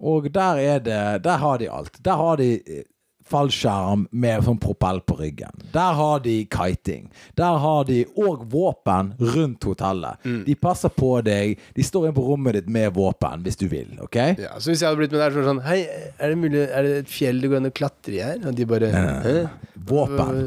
[0.02, 2.04] Og der er det Der har de alt.
[2.04, 2.84] Der har de eh,
[3.32, 5.64] fallskjerm med sånn propell på ryggen.
[5.74, 7.08] Der har de kiting.
[7.40, 10.20] Der har de òg våpen rundt hotellet.
[10.28, 10.42] Mm.
[10.48, 11.56] De passer på deg.
[11.78, 13.96] De står inne på rommet ditt med våpen hvis du vil.
[14.04, 14.20] ok?
[14.42, 14.54] ja.
[14.60, 15.80] Så hvis jeg hadde blitt med der, så var det sånn Hei,
[16.20, 18.38] er det mulig Er det et fjell du går an å klatre i her?
[18.48, 19.34] Og de bare Hæ?
[19.88, 20.44] Våpen.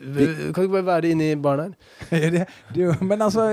[0.00, 1.74] Øh, Kan du ikke bare være inni baren
[2.10, 2.28] her?
[2.34, 2.44] det,
[2.74, 3.50] det, er men altså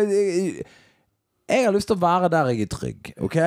[1.48, 3.38] jeg, har lyst til å være der jeg er trygg, OK?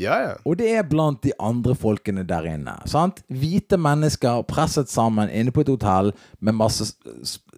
[0.00, 0.34] Ja, ja.
[0.48, 2.78] Og det er blant de andre folkene der inne.
[2.88, 3.20] sant?
[3.28, 6.92] Hvite mennesker presset sammen inne på et hotell med masse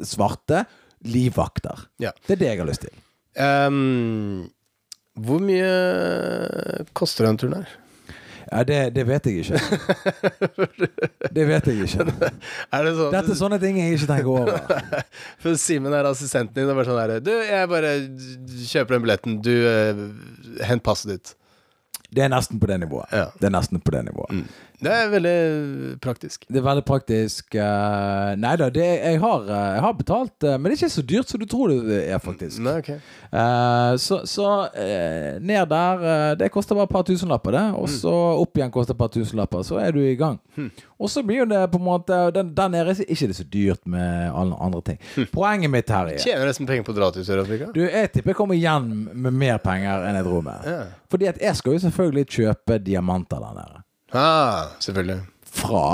[0.03, 0.65] svarte
[1.07, 1.87] livvakter.
[2.03, 2.11] Ja.
[2.27, 2.99] Det er det jeg har lyst til.
[3.39, 4.51] Um,
[5.23, 5.71] hvor mye
[6.97, 7.79] koster den turen her?
[8.53, 9.59] Ja, det, det vet jeg ikke.
[11.37, 12.05] Det vet jeg ikke.
[12.77, 14.83] Er det sånn Dette er sånne ting jeg ikke tenker over.
[15.43, 17.93] For Simen er assistenten din og bare sånn her Du, jeg bare
[18.69, 19.39] kjøper den billetten.
[19.47, 21.33] Du, uh, hent passet ditt.
[22.13, 23.09] Det er nesten på det nivået.
[23.17, 23.31] Ja.
[23.41, 24.45] Det er nesten på det nivået.
[24.83, 26.45] Det er veldig praktisk.
[26.49, 27.55] Det er veldig praktisk.
[27.55, 30.95] Uh, nei da, det, jeg, har, eh, jeg har betalt, eh, men det er ikke
[30.97, 32.59] så dyrt som du tror det er, faktisk.
[32.65, 32.91] Nei, ok.
[33.31, 37.65] uh, så så uh, ned der Det koster bare et par tusenlapper, det.
[37.79, 40.41] Og så opp igjen koster et par tusenlapper, så er du i gang.
[40.99, 43.47] Og så blir jo det på en måte den, Der nede er ikke det så
[43.47, 44.99] dyrt med alle andre ting.
[45.33, 47.71] Poenget mitt her er Tjener nesten penger på å dra til Sør-Afrika.
[47.75, 50.67] du, Jeg tipper jeg kommer igjen med mer penger enn jeg dro med.
[50.67, 50.83] Ja.
[51.13, 53.82] Fordi at jeg skal jo selvfølgelig kjøpe diamanter der nede.
[54.13, 55.21] Ah, selvfølgelig.
[55.53, 55.87] Fra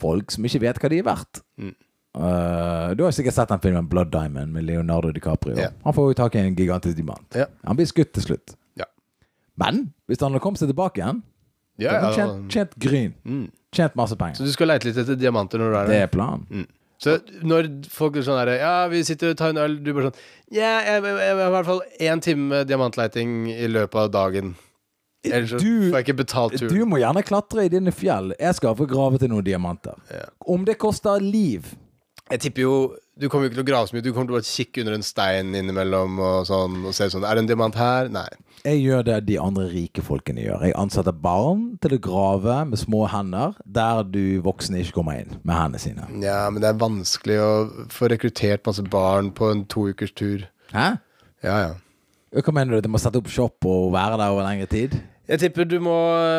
[0.00, 1.42] folk som ikke vet hva de er verdt.
[1.60, 1.74] Mm.
[2.16, 5.56] Uh, du har sikkert sett den filmen 'Blood Diamond' med Leonardo DiCaprio.
[5.56, 5.72] Yeah.
[5.84, 7.26] Han får jo tak i en gigantisk diamant.
[7.36, 7.50] Yeah.
[7.64, 8.56] Han blir skutt til slutt.
[8.78, 8.88] Yeah.
[9.60, 11.22] Men hvis han hadde kommet seg tilbake igjen,
[11.76, 13.12] Ja, hadde han tjent, tjent gryn.
[13.24, 13.50] Mm.
[13.76, 15.92] Tjent masse Så du skal leite litt etter diamanter når du er der?
[15.92, 16.66] Det er planen.
[16.96, 20.08] Så når folk er sånn her Ja, vi sitter og tar en øl, du bare
[20.08, 24.12] sånn Ja, jeg, jeg, jeg har i hvert fall én time diamantleiting i løpet av
[24.14, 24.54] dagen.
[25.32, 28.32] Ellers så Du- får jeg ikke betalt Du må gjerne klatre i dine fjell.
[28.40, 29.94] Jeg skal få grave til noen diamanter.
[30.10, 30.24] Ja.
[30.46, 31.64] Om det koster liv
[32.30, 34.02] Jeg tipper jo Du kommer jo ikke til å grave så mye.
[34.02, 37.34] Du kommer til å kikke under en stein innimellom og sånn og se sånn Er
[37.34, 38.08] det en diamant her?
[38.12, 38.26] Nei.
[38.64, 40.60] Jeg gjør det de andre rike folkene gjør.
[40.66, 45.38] Jeg ansetter barn til å grave med små hender der du voksne ikke kommer inn
[45.44, 46.04] med hendene sine.
[46.20, 50.44] Ja, men det er vanskelig å få rekruttert masse barn på en to ukers tur.
[50.74, 50.98] Hæ?
[51.44, 51.74] Ja, ja.
[52.34, 52.80] Hva mener du?
[52.82, 55.00] Du må sette opp shop og være der over lengre tid?
[55.26, 55.94] Jeg tipper du må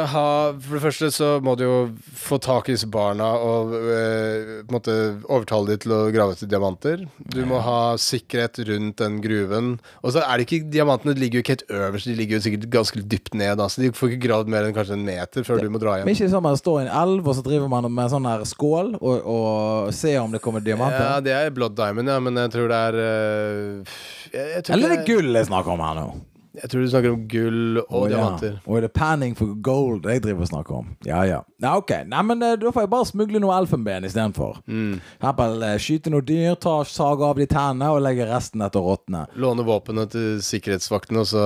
[0.08, 0.28] ha
[0.64, 1.78] For det første så må du jo
[2.16, 4.96] få tak i disse barna og øh, på en måte
[5.28, 7.04] overtale dem til å grave etter diamanter.
[7.34, 9.74] Du må ha sikkerhet rundt den gruven.
[10.02, 12.70] Og så er det ikke Diamantene ligger jo ikke helt øverst, de ligger jo sikkert
[12.78, 13.64] ganske dypt ned.
[13.68, 16.08] Så de får ikke gravd mer enn kanskje en meter før du må dra Men
[16.08, 16.14] hjem.
[16.16, 18.96] ikke sånn man står i en elv, og så driver man med sånn her skål
[19.02, 21.04] og, og ser om det kommer diamanter?
[21.04, 23.94] Ja, det er Blood Diamond, ja, men jeg tror det er øh,
[24.32, 26.10] jeg, jeg tror Eller er gull jeg snakker om her nå?
[26.58, 28.16] Jeg tror du snakker om gull og ja.
[28.16, 28.54] diamanter.
[28.66, 30.88] Og er det panning for gold jeg driver og snakker om?
[31.06, 31.40] Ja, ja.
[31.62, 31.92] Nei, ok.
[32.10, 34.62] Nei, men eh, da får jeg bare smugle noe elfenben istedenfor.
[34.66, 34.96] Mm.
[35.20, 39.26] Eksempel eh, skyte noe dyr, ta sage av de tennene og legge resten etter råtne.
[39.38, 41.44] Låne våpenet til sikkerhetsvakten, og så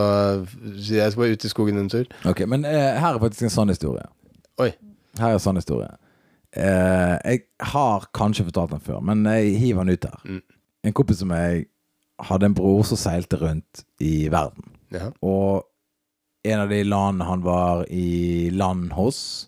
[0.77, 2.07] sier jeg skal bare ut i skogen en tur.
[2.31, 4.07] Ok, men eh, her er faktisk en sann historie.
[4.63, 4.71] Oi.
[5.19, 5.91] Her er en sann historie.
[6.55, 7.43] eh, Jeg
[7.73, 10.23] har kanskje fortalt den før, men jeg hiver den ut her.
[10.25, 10.41] Mm.
[10.87, 11.65] En kompis som jeg
[12.21, 14.70] hadde en bror som seilte rundt i verden.
[14.91, 15.11] Ja.
[15.23, 15.63] Og
[16.43, 19.47] en av de landene han var i land hos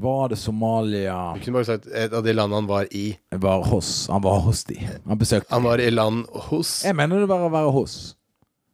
[0.00, 3.18] Var det Somalia Du kunne bare sagt et av de landene han var i.
[3.32, 4.06] Var hos.
[4.12, 4.78] Han var hos de.
[5.08, 7.98] Han besøkte Han var i land hos Jeg mener det bare å være hos.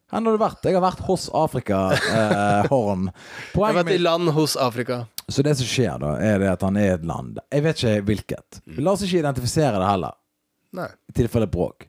[0.06, 0.62] Hvor har du vært?
[0.68, 3.08] Jeg har vært hos Afrika eh, Horn.
[3.56, 5.00] Jeg har vært i land hos Afrika.
[5.26, 7.80] Så det som skjer, da, er det at han er i et land Jeg vet
[7.80, 8.60] ikke hvilket.
[8.78, 10.14] La oss ikke identifisere det heller,
[10.78, 10.86] Nei.
[11.10, 11.88] i tilfelle bråk.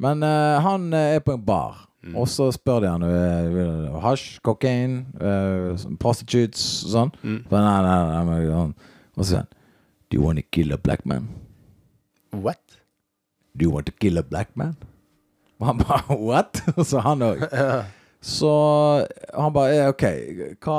[0.00, 4.38] Men eh, han eh, er på en bar, og så spør de han om hasj,
[4.44, 7.12] kokain, uh, prostitutes og sånn.
[7.22, 7.40] Mm.
[7.48, 8.74] Så, nei, nei, nei, sånn.
[9.14, 9.52] Og så sier han
[10.12, 11.28] Do you want to kill a black man?
[12.30, 12.60] What?
[13.56, 14.76] Do you want to kill a black man?
[15.60, 16.60] Og han bare What?
[16.84, 17.44] Så han òg.
[18.24, 18.50] Så
[19.36, 20.04] han bare eh, OK,
[20.64, 20.78] hva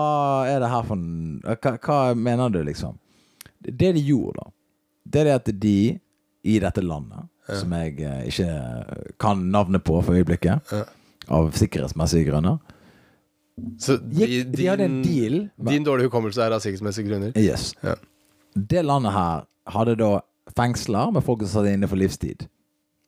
[0.50, 1.04] er det her for
[1.62, 2.96] hva, hva mener du, liksom?
[3.62, 4.50] Det de gjorde, da,
[5.06, 5.78] det er det at de
[6.46, 8.50] i dette landet, som jeg eh, ikke
[9.22, 10.86] kan navnet på for øyeblikket, Ja.
[11.30, 12.60] Av sikkerhetsmessige grunner
[13.80, 15.38] Så gikk, De hadde en deal
[15.70, 17.32] Din dårlige hukommelse er av sikkerhetsmessige grunner?
[17.40, 17.74] Yes.
[17.84, 17.96] Ja.
[18.56, 20.10] Det landet her hadde da
[20.56, 22.46] fengsler med folk som satt inne for livstid.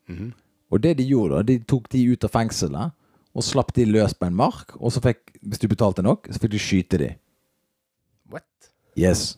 [0.10, 0.32] Mhm.
[0.72, 2.92] Og det de gjorde, da, de tok de ut av fengselet
[3.38, 4.74] og slapp de løs på en mark.
[4.82, 7.12] Og så fikk, hvis du betalte nok, så fikk du skyte de.
[8.34, 8.72] What?
[8.98, 9.38] Yes.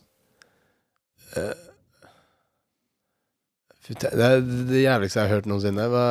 [3.84, 5.86] Fy Det er det jævligste jeg har hørt noensinne.
[5.92, 6.04] Hva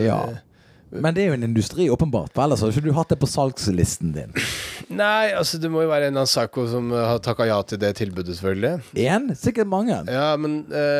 [0.00, 0.18] Ja.
[1.02, 2.32] Men det er jo en industri, åpenbart.
[2.34, 4.34] For ellers hadde ikke du hatt det på salgslisten din.
[4.94, 7.80] Nei, altså det må jo være en av annen som uh, har takka ja til
[7.82, 8.74] det tilbudet, selvfølgelig.
[9.00, 9.30] Én?
[9.38, 9.96] Sikkert mange.
[10.12, 10.94] Ja, men øh...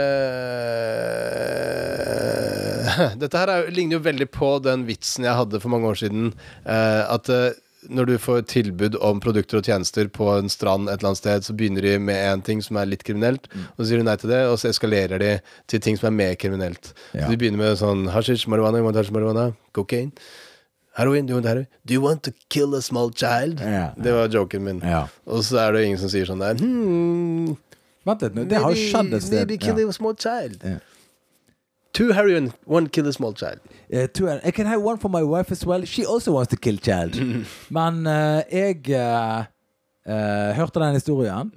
[3.20, 6.32] Dette her er, ligner jo veldig på den vitsen jeg hadde for mange år siden.
[6.64, 7.54] eh, at eh,
[7.88, 11.44] når du får tilbud om produkter og tjenester på en strand et eller annet sted,
[11.46, 14.16] så begynner de med en ting som er litt kriminelt, og så sier du nei
[14.20, 15.32] til det, og så eskalerer de
[15.70, 16.92] til ting som er mer kriminelt.
[17.12, 17.26] Ja.
[17.26, 20.12] Så de begynner med sånn hasjisj, marihuana, you want hasjisj, marihuana, cocaine,
[20.96, 21.66] heroin, do you want heroin?
[21.84, 23.60] Do you want to kill a small child?
[23.60, 23.90] Ja.
[23.98, 24.80] Det var joken min.
[24.84, 25.06] Ja.
[25.26, 27.56] Og så er det ingen som sier sånn der hmm,
[28.04, 29.38] Vent litt, nå, det har skjedd et sted.
[29.46, 29.88] Maybe kill Ja.
[29.88, 30.60] a small child.
[30.62, 30.76] Ja.
[31.94, 33.60] Two heroin, one kill a small child.
[33.90, 35.84] Eh, to, I can have one for my wife as well.
[35.84, 37.14] She also wants to kill child.
[37.70, 39.44] Men uh, jeg uh,
[40.56, 41.52] hørte den historien.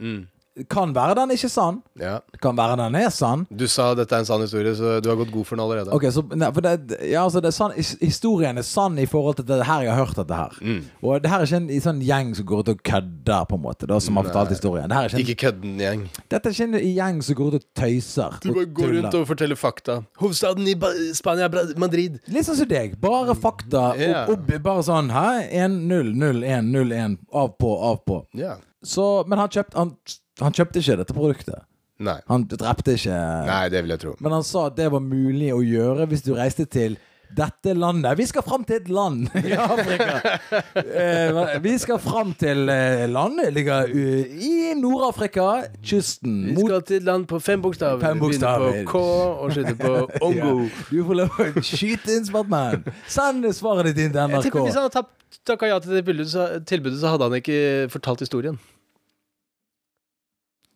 [0.70, 1.82] Kan være den ikke sann.
[2.00, 2.18] Ja.
[2.34, 3.46] Det kan være den er sann.
[3.54, 5.94] Du sa dette er en sann historie, så du har gått god for den allerede.
[5.94, 9.48] Ok, så for det, ja, altså det er sann, Historien er sann i forhold til
[9.50, 10.58] det her jeg har hørt dette her.
[10.62, 10.82] Mm.
[11.04, 13.64] Og det her er ikke en, sånn gjeng som går ut og kødder, på en
[13.68, 13.90] måte.
[13.90, 14.90] Da, som har fortalt historien.
[14.90, 16.06] Det ikke en, Ikke kødden gjeng.
[16.34, 18.38] dette er ikke en gjeng som går ut og tøyser.
[18.44, 20.00] Du bare går rundt og forteller fakta.
[20.22, 20.78] Hovedstaden i
[21.18, 22.18] Spania, Madrid.
[22.34, 22.98] Litt sånn som deg.
[23.02, 23.92] Bare fakta.
[23.98, 24.26] Yeah.
[24.32, 25.28] Og, og bare sånn Hæ?
[25.68, 27.20] 1-0-0-1-0-1.
[27.38, 28.22] Av på, av på.
[28.38, 28.58] Ja.
[28.86, 29.94] Så, men han kjøpte, han,
[30.40, 31.66] han kjøpte ikke dette produktet.
[31.98, 32.20] Nei.
[32.30, 33.18] Han drepte ikke
[33.48, 34.16] Nei, det vil jeg tro.
[34.22, 36.98] Men han sa at det var mulig å gjøre hvis du reiste til
[37.36, 38.14] dette landet.
[38.20, 40.38] Vi skal fram til et land i Afrika.
[40.78, 45.48] Eh, vi skal fram til eh, landet ligger uh, i Nord-Afrika.
[45.84, 46.38] Kysten.
[46.46, 48.00] Vi Mot skal til et land på fem bokstaver.
[48.06, 49.04] Fem Vi begynner på K
[49.44, 49.94] og slutter på
[50.30, 50.54] Ongo.
[50.64, 50.88] Ja.
[50.94, 52.88] Du får lov å skyte inn, Smartman.
[53.12, 54.80] Send svaret ditt inn til Jeg tipper Hvis NRK.
[54.80, 55.14] han hadde tatt-
[55.52, 57.62] takka ja til det så, tilbudet, så hadde han ikke
[57.92, 58.62] fortalt historien.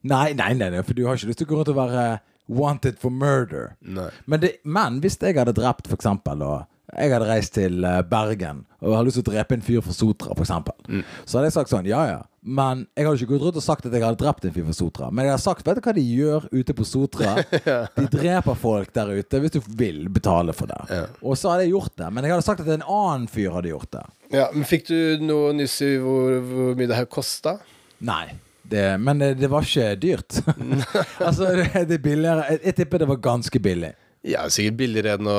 [0.04, 2.06] Nei, nei, nei, nei, for du har ikke lyst til å gå rundt og være
[2.52, 3.76] wanted for murder.
[3.86, 8.02] Men, det, men hvis jeg hadde drept, for eksempel, og jeg hadde reist til eh,
[8.04, 11.04] Bergen og hadde lyst til å drepe en fyr fra Sotra, for eksempel, Mm.
[11.24, 12.18] så hadde jeg sagt sånn, ja ja.
[12.44, 14.74] Men jeg hadde ikke gått rundt og sagt at jeg hadde drept en fyr fra
[14.76, 15.12] Sotra.
[15.14, 17.36] Men jeg hadde sagt, vet du hva de gjør ute på Sotra?
[18.02, 20.80] De dreper folk der ute hvis du vil betale for det.
[20.90, 21.04] Ja.
[21.22, 22.10] Og så hadde jeg gjort det.
[22.12, 24.04] Men jeg hadde sagt at en annen fyr hadde gjort det.
[24.34, 27.60] Ja, men Fikk du noe nyss i hvor, hvor mye det her kosta?
[28.02, 28.34] Nei.
[28.72, 30.38] Det, men det, det var ikke dyrt.
[31.28, 32.46] altså, det, det er billigere.
[32.50, 33.92] Jeg, jeg tipper det var ganske billig.
[34.24, 35.38] Ja, sikkert billigere enn å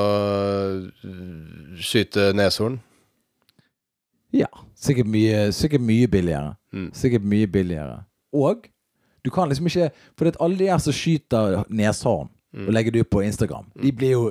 [1.07, 2.77] øh, skyte neshorn.
[4.33, 4.49] Ja.
[4.75, 6.53] Sikkert mye, sikkert mye billigere.
[6.73, 6.89] Mm.
[6.97, 7.99] Sikkert mye billigere.
[8.33, 8.65] Og
[9.23, 12.67] du kan liksom ikke For det er alle de her som skyter neshorn Mm.
[12.67, 14.27] og legger det ut på Instagram, de blir jo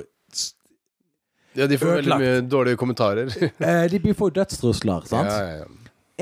[1.59, 3.27] Ja, de får veldig mye dårlige kommentarer.
[3.59, 5.27] eh, De blir får dødstrusler, sant?
[5.27, 5.65] Ja, ja, ja.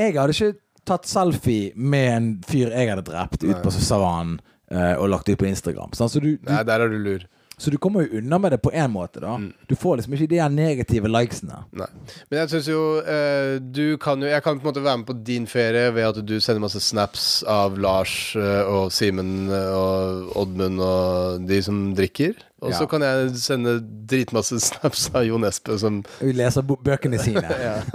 [0.02, 4.40] Jeg hadde ikke tatt selfie med en fyr jeg hadde drept, ut på savannen
[4.72, 5.94] eh, og lagt ut på Instagram.
[5.94, 7.28] Sånn, Så, du, du, Nei, der er du lur.
[7.62, 9.36] så du kommer jo unna med det på én måte, da.
[9.38, 9.52] Mm.
[9.70, 11.60] Du får liksom ikke de her negative likesene.
[11.78, 11.86] Nei.
[12.32, 15.06] Men jeg syns jo eh, Du kan jo Jeg kan på en måte være med
[15.12, 19.70] på din ferie ved at du sender masse snaps av Lars eh, og Simen eh,
[19.78, 22.34] og Oddmund og de som drikker.
[22.66, 22.90] Og så Ja.
[22.96, 23.78] kan jeg sende
[24.10, 27.46] dritmasse snaps av Jon Espe som Hun leser bo- bøkene sine.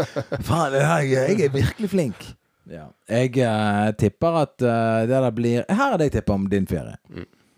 [0.47, 2.27] Faen, det jeg er virkelig flink.
[2.71, 2.89] Ja.
[3.11, 6.67] Jeg uh, tipper at uh, det der blir Her er det jeg tipper om din
[6.67, 6.99] ferie.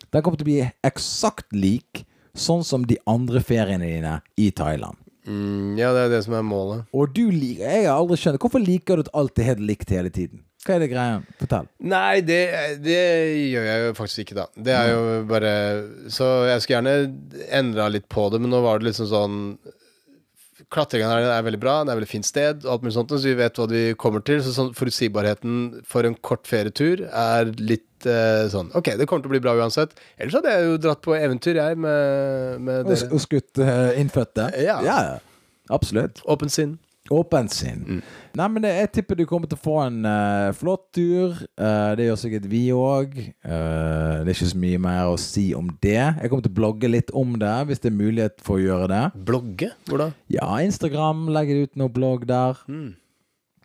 [0.08, 2.04] Den kommer til å bli eksakt lik
[2.38, 4.98] sånn som de andre feriene dine i Thailand.
[5.28, 6.86] Mm, ja, det er det som er målet.
[6.96, 9.90] Og du liker Jeg har aldri skjønt Hvorfor liker du at alt er helt likt
[9.92, 10.40] hele tiden?
[10.64, 11.18] Hva er det greia?
[11.38, 11.68] Fortell.
[11.84, 12.38] Nei, det,
[12.82, 13.02] det
[13.52, 14.46] gjør jeg jo faktisk ikke, da.
[14.56, 15.52] Det er jo bare
[16.12, 19.36] Så jeg skulle gjerne endra litt på det, men nå var det liksom sånn
[20.74, 23.30] Klatringen her er veldig bra, det er veldig fint sted, og alt mulig sånt, så
[23.30, 24.42] vi vet hva vi kommer til.
[24.44, 29.32] Så sånn forutsigbarheten for en kort ferietur er litt eh, sånn Ok, det kommer til
[29.32, 29.96] å bli bra uansett.
[30.20, 33.08] Ellers hadde jeg jo dratt på eventyr, jeg, med, med Og, dere.
[33.16, 34.50] og skutt uh, innfødte?
[34.60, 34.76] Ja.
[34.84, 34.98] ja.
[35.72, 36.20] Absolutt.
[36.28, 36.76] Åpent sinn.
[37.14, 38.02] Åpent sinn.
[38.38, 41.38] Nei, men det, jeg tipper du kommer til å få en uh, flott tur.
[41.58, 43.16] Uh, det gjør sikkert vi òg.
[43.18, 45.98] det er ikke så mye mer å si om det.
[45.98, 48.90] Jeg kommer til å blogge litt om det, hvis det er mulighet for å gjøre
[48.92, 49.04] det.
[49.28, 49.72] Blogge?
[49.88, 50.10] Hvor da?
[50.32, 52.60] Ja, Instagram legger ut noe blogg der.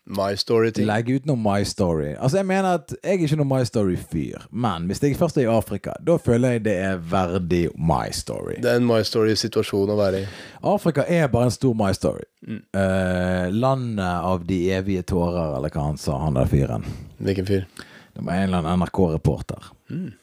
[0.06, 0.86] My Story-ting.
[0.88, 2.12] Legge ut noe My Story.
[2.18, 4.50] Altså, jeg mener at jeg er ikke noe My Story-fyr.
[4.52, 8.58] Men hvis jeg først er i Afrika, da føler jeg det er verdig My Story.
[8.64, 10.28] Det er en My Story-situasjon å være i.
[10.74, 12.28] Afrika er bare en stor My Story.
[12.44, 16.84] Eh, landet av de evige tårer, eller hva han sa, han der fyren.
[17.24, 17.66] Hvilken fyr?
[18.14, 19.72] Det var en eller annen NRK-reporter.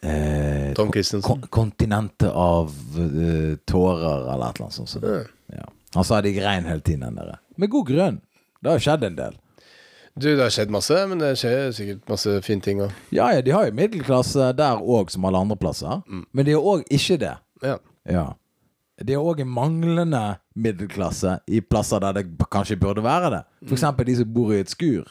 [0.02, 1.24] Eh, Tom Christensen.
[1.26, 2.68] kon kontinentet av
[2.98, 5.00] uh, tårer, eller et eller annet sånt.
[5.02, 5.26] det.
[5.56, 5.66] Ja.
[5.94, 7.38] Han sa de grein hele tiden, den der.
[7.56, 8.20] Med god grunn.
[8.60, 9.38] Det har jo skjedd en del.
[10.18, 12.90] Du, det har skjedd masse, men det skjer sikkert masse fine ting òg.
[13.14, 16.02] Ja, ja, de har jo middelklasse der òg, som alle andre plasser.
[16.08, 17.36] Men de har òg ikke det.
[17.62, 17.76] Ja.
[18.10, 18.26] Ja.
[19.00, 20.22] Det er òg en manglende
[20.60, 23.42] middelklasse i plasser der det kanskje burde være det.
[23.64, 25.08] For eksempel de som bor i et skur.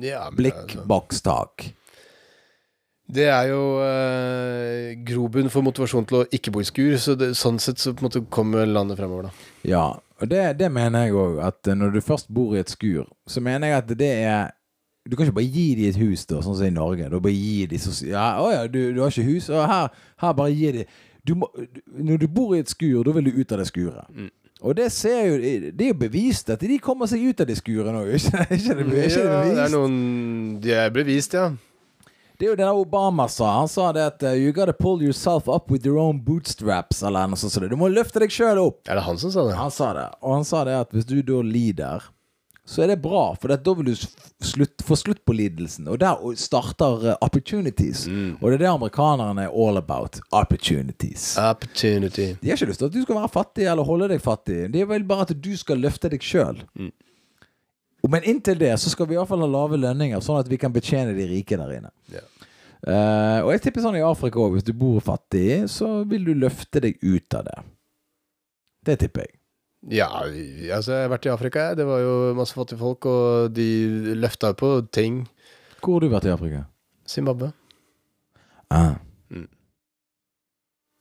[0.00, 1.72] ja Blikkbokstak.
[3.06, 7.32] Det er jo eh, grobunn for motivasjon til å ikke bo i skur, så det,
[7.36, 9.48] sånn sett så på en måte kommer landet fremover, da.
[9.68, 9.84] Ja,
[10.22, 11.36] og det, det mener jeg òg.
[11.44, 14.52] At eh, når du først bor i et skur, så mener jeg at det er
[15.04, 17.10] Du kan ikke bare gi dem et hus, da, sånn som i Norge.
[17.12, 19.50] Da bare gi de så, Ja, å ja, du, du har ikke hus?
[19.52, 19.90] Og her,
[20.24, 20.86] her bare gi de
[21.28, 21.50] du må,
[22.00, 24.08] Når du bor i et skur, da vil du ut av det skuret.
[24.64, 25.36] Og det ser jo
[25.76, 28.78] Det er jo bevist at de kommer seg ut av det skuret nå, ikke, ikke,
[28.80, 30.00] det- ikke det ja, det er noen
[30.64, 31.50] De er bevist, ja.
[32.38, 33.52] Det er jo det Obama sa.
[33.60, 37.30] Han sa det at uh, You gotta pull yourself up with your own bootstraps, eller
[37.30, 37.68] noe sånt.
[37.70, 38.80] Du må løfte deg sjøl opp.
[38.90, 39.54] Er det han som sa det?
[39.60, 40.08] Han sa det.
[40.24, 42.08] Og han sa det at hvis du da lider,
[42.66, 45.86] så er det bra, for da vil du slutt, få slutt på lidelsen.
[45.92, 48.06] Og der starter eh, opportunities.
[48.40, 50.16] Og det er det amerikanerne er all about.
[50.32, 51.34] Opportunities.
[51.38, 52.30] Opportunity.
[52.40, 54.62] De har ikke lyst til at du skal være fattig eller holde deg fattig.
[54.72, 56.64] De vil bare at du skal løfte deg sjøl.
[58.10, 61.14] Men inntil det så skal vi iallfall ha lave lønninger, sånn at vi kan betjene
[61.16, 61.92] de rike der inne.
[62.12, 62.26] Yeah.
[62.84, 66.34] Uh, og jeg tipper sånn i Afrika òg, hvis du bor fattig, så vil du
[66.36, 67.56] løfte deg ut av det.
[68.84, 69.38] Det tipper jeg.
[69.92, 70.08] Ja,
[70.72, 71.64] altså jeg har vært i Afrika.
[71.76, 75.22] Det var jo masse fattige folk, og de løfta jo på ting.
[75.80, 76.62] Hvor har du vært i Afrika?
[77.08, 77.50] Zimbabwe.
[78.72, 78.96] Ah.
[79.32, 79.48] Mm.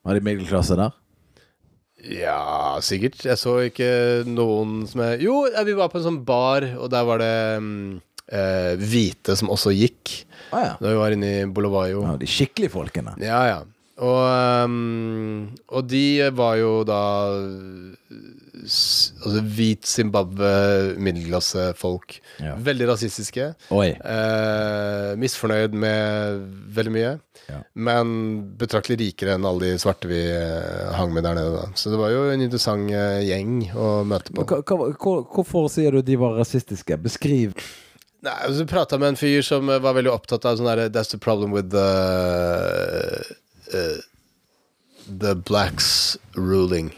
[0.04, 0.95] Var det middelklasse der?
[2.04, 3.22] Ja, sikkert.
[3.24, 3.89] Jeg så ikke
[4.28, 7.70] noen som er Jo, vi var på en sånn bar, og der var det um,
[8.28, 10.18] eh, hvite som også gikk.
[10.54, 10.74] Ah, ja.
[10.82, 12.04] Da vi var inne i Bolovayo.
[12.06, 12.18] ja.
[12.20, 13.16] De skikkelige folkene.
[13.24, 13.62] Ja, ja.
[14.02, 17.02] Og, ehm, og de var jo da
[18.64, 20.48] Altså hvit Zimbabwe,
[20.96, 22.16] middelklassefolk.
[22.39, 22.54] Ja.
[22.64, 23.50] Veldig rasistiske.
[23.76, 23.89] Oi.
[23.91, 26.46] Eh, misfornøyd med
[26.78, 27.12] veldig mye.
[27.50, 27.60] Ja.
[27.76, 28.14] Men
[28.60, 31.58] betraktelig rikere enn alle de svarte vi eh, hang med der nede.
[31.58, 31.66] Da.
[31.76, 34.48] Så det var jo en interessant eh, gjeng å møte på.
[34.48, 37.02] Hvorfor sier du de var rasistiske?
[37.04, 37.58] Beskriv.
[38.24, 40.88] Nei, og så prata med en fyr som eh, var veldig opptatt av sånn derre
[40.94, 41.89] That's the problem with the
[43.74, 44.02] eh,
[45.20, 46.94] The blacks ruling.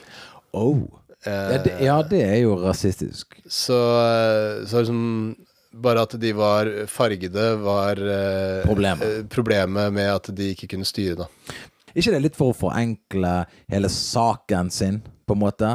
[0.53, 0.83] Oh.
[1.25, 3.35] Eh, Ja det, ja, det er jo rasistisk.
[3.49, 5.35] Så, eh, så liksom
[5.75, 9.25] bare at de var fargede, var eh, Problemet.
[9.29, 11.55] problemet med at de ikke kunne styre, da.
[11.95, 13.33] ikke det litt for å forenkle
[13.71, 15.73] hele saken sin, på en måte?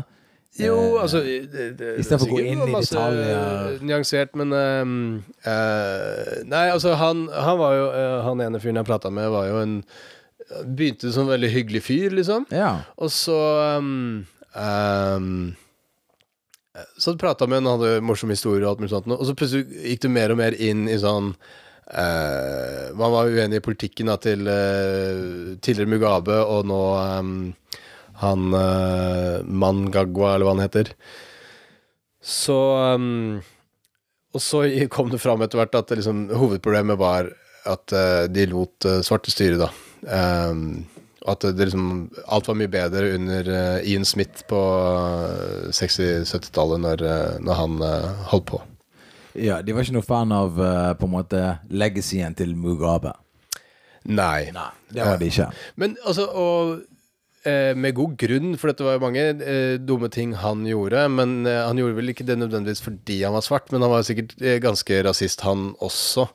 [0.60, 3.76] Jo, altså det, det, det er stedet for å gå inn i detaljer.
[3.86, 4.94] Nyansert, men um,
[5.46, 9.46] uh, Nei, altså, han, han var jo uh, Han ene fyren jeg prata med, var
[9.48, 9.76] jo en
[10.66, 12.46] Begynte som en veldig hyggelig fyr, liksom.
[12.50, 12.72] Ja.
[12.98, 13.38] Og så
[13.78, 14.26] um,
[14.58, 15.54] um,
[16.98, 20.02] Så prata med han, hadde morsom historie og alt mulig sånt, og så plutselig gikk
[20.04, 24.42] du mer og mer inn i sånn uh, Man var uenig i politikken da, til
[24.48, 27.34] uh, tidligere Mugabe, og nå um,
[28.20, 30.90] han uh, Mangagwa, eller hva han heter.
[32.20, 32.58] Så
[32.98, 33.38] um,
[34.34, 37.30] Og så kom det fram etter hvert at liksom, hovedproblemet var
[37.70, 39.70] at uh, de lot uh, svarte styre, da.
[40.02, 40.86] Um,
[41.28, 47.04] at det liksom Alt var mye bedre under uh, Ian Smith på uh, 60-70-tallet, når,
[47.04, 48.62] uh, når han eh, holdt på.
[49.38, 53.12] Ja, De var ikke noe fan av eh, på en måte legacyen til Mugabe.
[54.10, 54.48] Nei.
[54.90, 55.50] Det var de ikke.
[55.78, 56.80] Men altså, og
[57.46, 61.04] eh, med god grunn, for dette var jo mange eh, dumme ting han gjorde.
[61.14, 64.06] Men eh, han gjorde vel ikke det nødvendigvis fordi han var svart, men han var
[64.08, 66.26] sikkert eh, ganske rasist, han også.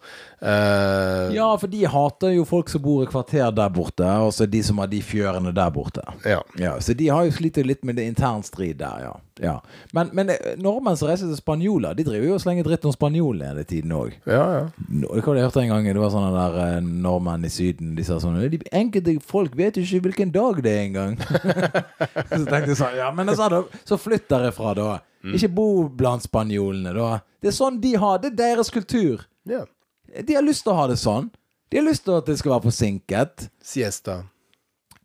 [0.45, 4.45] Eh, Ja, for de hater jo folk som bor i kvarter der borte, og så
[4.49, 6.03] de som har de fjørene der borte.
[6.25, 6.41] ja.
[6.59, 9.13] Ja, Så de har jo slitt litt med det intern strid der, ja.
[9.41, 9.55] ja.
[9.93, 12.93] Men, men eh, nordmenn som reiser til spanjoler, de driver jo og slenger dritt om
[12.93, 14.13] spanjolene hele tiden òg.
[14.29, 14.63] Ja, ja.
[15.09, 15.89] Hva det jeg hørte en gang?
[15.89, 17.95] Det var sånne der eh, nordmenn i Syden.
[17.97, 21.17] De sa sånn de Enkelte folk vet jo ikke hvilken dag det er engang.
[22.31, 24.89] så tenkte jeg sånn Ja, men jeg sa da, så flytt derifra, da.
[25.25, 27.15] Ikke bo blant spanjolene, da.
[27.41, 28.19] Det er sånn de har.
[28.21, 29.25] Det er deres kultur.
[29.49, 29.63] ja.
[30.24, 31.28] De har lyst til å ha det sånn.
[31.72, 33.49] De har lyst til at det skal være forsinket.
[33.63, 34.22] Siesta.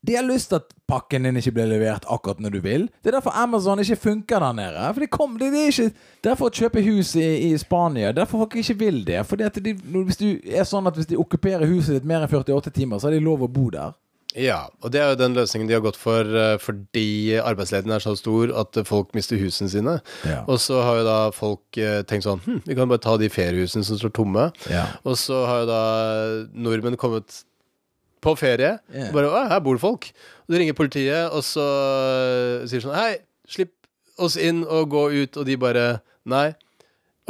[0.06, 2.86] De har lyst til at pakken din ikke blir levert akkurat når du vil.
[3.02, 4.84] Det er derfor Amazon ikke funker der nede.
[4.94, 5.90] For de kom, det, de er ikke
[6.24, 8.12] Derfor å kjøpe hus i, i Spania.
[8.16, 9.20] Derfor folk ikke vil det.
[9.28, 12.32] Fordi at de, hvis du er sånn at hvis de okkuperer huset ditt mer enn
[12.32, 13.92] 48 timer, så har de lov å bo der.
[14.38, 18.04] Ja, og det er jo den løsningen de har gått for eh, fordi arbeidsledigheten er
[18.04, 19.96] så stor at folk mister husene sine.
[20.28, 20.44] Ja.
[20.46, 23.30] Og så har jo da folk eh, tenkt sånn hm, vi kan bare ta de
[23.32, 24.46] feriehusene som står tomme.
[24.70, 24.86] Ja.
[25.02, 25.82] Og så har jo da
[26.54, 27.42] nordmenn kommet
[28.22, 28.76] på ferie.
[28.92, 29.10] Yeah.
[29.10, 30.10] Og bare Å, her bor det folk.
[30.46, 33.12] Og de ringer politiet, og så eh, sier sånn Hei,
[33.50, 33.74] slipp
[34.20, 35.40] oss inn og gå ut.
[35.40, 35.86] Og de bare
[36.30, 36.52] Nei.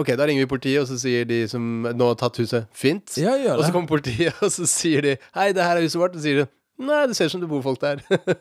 [0.01, 3.12] Ok, da ringer vi politiet, og så sier de som nå har tatt huset, fint.
[3.20, 6.16] Ja, Og så kommer politiet, og så sier de Hei, det her er huset vårt.
[6.16, 6.48] Og så sier de
[6.81, 8.01] Nei, det ser ut som det bor folk der.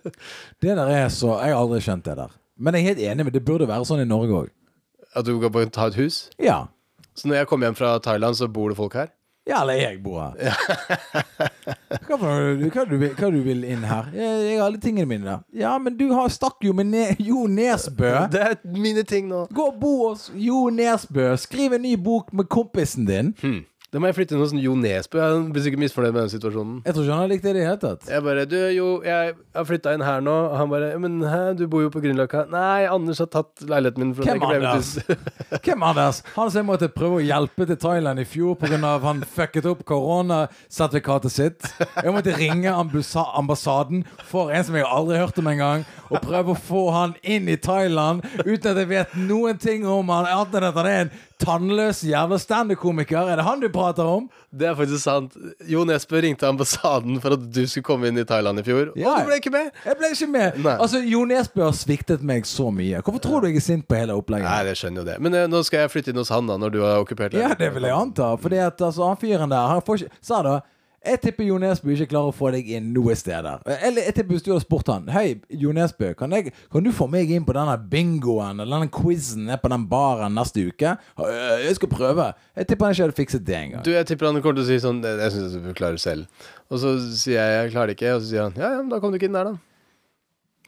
[0.62, 2.32] Det der er så Jeg har aldri skjønt det der.
[2.60, 4.50] Men jeg er helt enig, med det burde være sånn i Norge òg.
[5.16, 6.28] At du kan bare ta et hus.
[6.40, 6.66] Ja.
[7.16, 9.10] Så når jeg kommer hjem fra Thailand, så bor det folk her.
[9.50, 10.36] Ja, eller jeg bor her.
[12.10, 12.70] Hva, noe?
[12.70, 14.10] hva, du, hva du vil inn her?
[14.14, 15.42] Jeg, jeg har alle tingene mine der.
[15.58, 18.12] Ja, men du har stakk jo med ne Jo Nesbø.
[18.34, 19.46] Det er mine ting nå.
[19.56, 21.32] Gå og bo hos Jo Nesbø.
[21.42, 23.34] Skriv en ny bok med kompisen din.
[23.90, 25.18] Da må jeg flytte inn hos Jo Nesbø.
[25.18, 26.74] Han blir sikkert misfornøyd med den situasjonen.
[26.86, 28.04] Jeg tror ikke han har likt det i det hele tatt.
[28.06, 30.36] Jeg bare Du, jo, jeg har flytta inn her nå.
[30.52, 32.44] Og han bare Men hæ, du bor jo på Grünerløkka.
[32.54, 34.12] Nei, Anders har tatt leiligheten min.
[34.14, 34.92] Hvem Anders?
[35.66, 36.22] Hvem Anders?
[36.36, 38.78] Han som jeg måtte prøve å hjelpe til Thailand i fjor pga.
[39.08, 41.72] han fucket opp koronasertifikatet sitt.
[41.98, 46.54] Jeg måtte ringe ambassaden for en som jeg aldri har hørt om engang, og prøve
[46.54, 50.60] å få han inn i Thailand uten at jeg vet noen ting om han, annet
[50.60, 53.30] enn at han er en tannløs jævla standup-komiker.
[53.32, 54.28] Er det han du prater om?
[54.52, 55.38] Det er faktisk sant.
[55.70, 58.92] Jo Nesbø ringte ambassaden for at du skulle komme inn i Thailand i fjor.
[59.00, 59.14] Ja.
[59.14, 59.70] Og du ble ikke med!
[59.86, 60.60] Jeg ble ikke med.
[60.66, 60.76] Nei.
[60.76, 63.04] Altså, Jo Nesbø har sviktet meg så mye.
[63.06, 64.50] Hvorfor tror du jeg er sint på hele opplegget?
[64.50, 65.20] Nei, jeg skjønner jo det.
[65.24, 67.54] Men uh, nå skal jeg flytte inn hos han da, når du har okkupert Ja,
[67.60, 68.34] det vil jeg anta.
[68.40, 70.60] Fordi at altså, han fyren der Han får ikke Sa da
[71.06, 73.62] jeg tipper Jo Nesbø ikke klarer å få deg inn noe steder.
[73.78, 76.92] Eller jeg tipper hvis du hadde spurt han Hei, Jo Nesbø, kan, jeg, kan du
[76.96, 80.98] få meg inn på denne bingoen eller denne quizen på den baren neste uke?
[81.20, 82.28] «Øh, Jeg skal prøve.
[82.60, 83.86] Jeg tipper han ikke hadde fikset det engang.
[83.88, 86.28] Du, jeg tipper han kommer til å si sånn Jeg, syns du klarer selv.
[86.70, 89.00] Og så sier jeg jeg klarer det ikke, og så sier han ja, ja, da
[89.02, 89.58] kom du ikke inn der, da.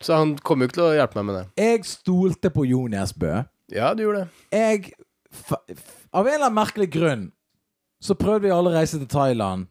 [0.01, 1.43] Så han kommer jo ikke til å hjelpe meg med det.
[1.61, 3.43] Jeg stolte på Jo Nesbø.
[3.71, 4.47] Ja, du gjorde det.
[4.57, 4.95] Jeg
[6.11, 7.27] Av en eller annen merkelig grunn
[8.01, 9.67] så prøvde vi alle å reise til Thailand.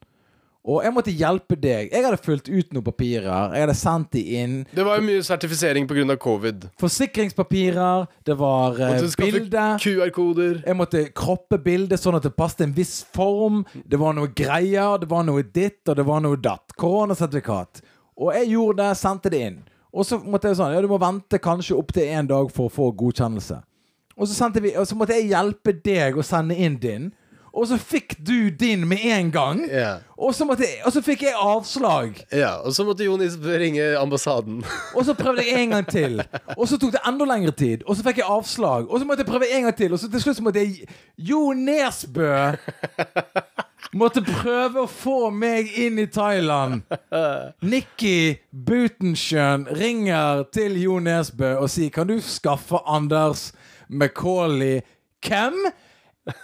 [0.61, 1.89] Og jeg måtte hjelpe deg.
[1.89, 3.55] Jeg hadde fulgt ut noen papirer.
[3.55, 4.57] Jeg hadde sendt de inn.
[4.77, 6.17] Det var jo mye sertifisering pga.
[6.21, 6.67] covid.
[6.81, 9.65] Forsikringspapirer, det var eh, Måtte bilde.
[9.81, 10.61] QR-koder.
[10.67, 13.63] Jeg måtte kroppe bildet sånn at det passet en viss form.
[13.89, 16.77] Det var noe greier, det var noe ditt, og det var noe datt.
[16.77, 17.81] Koronasertifikat.
[18.21, 19.59] Og jeg gjorde det, sendte det inn.
[19.91, 22.75] Og så måtte jeg sånn Ja, du må vente kanskje opptil én dag for å
[22.75, 23.63] få godkjennelse.
[24.21, 27.09] Og så, vi, og så måtte jeg hjelpe deg å sende inn din.
[27.53, 29.63] Og så fikk du din med en gang.
[29.67, 30.03] Yeah.
[30.19, 32.21] Og så, måtte og så fikk jeg avslag.
[32.33, 32.53] ja.
[32.65, 34.65] Og så måtte Jon Isbø ringe ambassaden.
[34.97, 36.23] Og så prøvde jeg en gang til.
[36.57, 37.83] Og så tok det enda lengre tid.
[37.87, 38.87] Og så fikk jeg avslag.
[38.91, 39.93] Og så måtte jeg prøve en gang til.
[39.93, 40.87] Og så til slutt så måtte jeg
[41.19, 42.53] Jo Nesbø
[43.97, 46.85] måtte prøve å få meg inn i Thailand.
[47.65, 53.51] Nikki Butenschøn ringer til Jo Nesbø og sier Kan du skaffe Anders
[53.89, 54.83] Macauley
[55.27, 55.57] Hvem?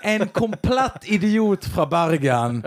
[0.02, 2.62] En komplett idiot fra Bergen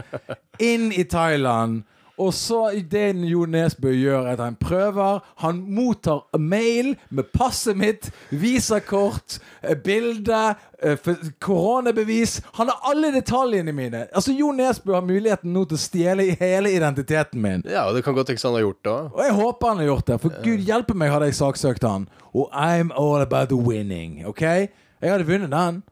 [0.60, 1.84] inn i Thailand.
[2.20, 5.22] Og så det Jo Nesbø gjør, at han prøver.
[5.40, 10.98] Han mottar mail med passet mitt, visakort, eh, bilde, eh,
[11.40, 12.42] koronabevis.
[12.54, 14.08] Han har alle detaljene mine.
[14.14, 17.64] Altså Jo Nesbø har muligheten nå til å stjele hele identiteten min.
[17.66, 18.98] Ja, og det kan godt tenkes han har gjort det.
[19.14, 22.10] Og jeg håper han har gjort det, for gud hjelpe meg hadde jeg saksøkt han.
[22.36, 24.42] Og I'm all about winning, OK?
[24.42, 25.84] Jeg hadde vunnet den.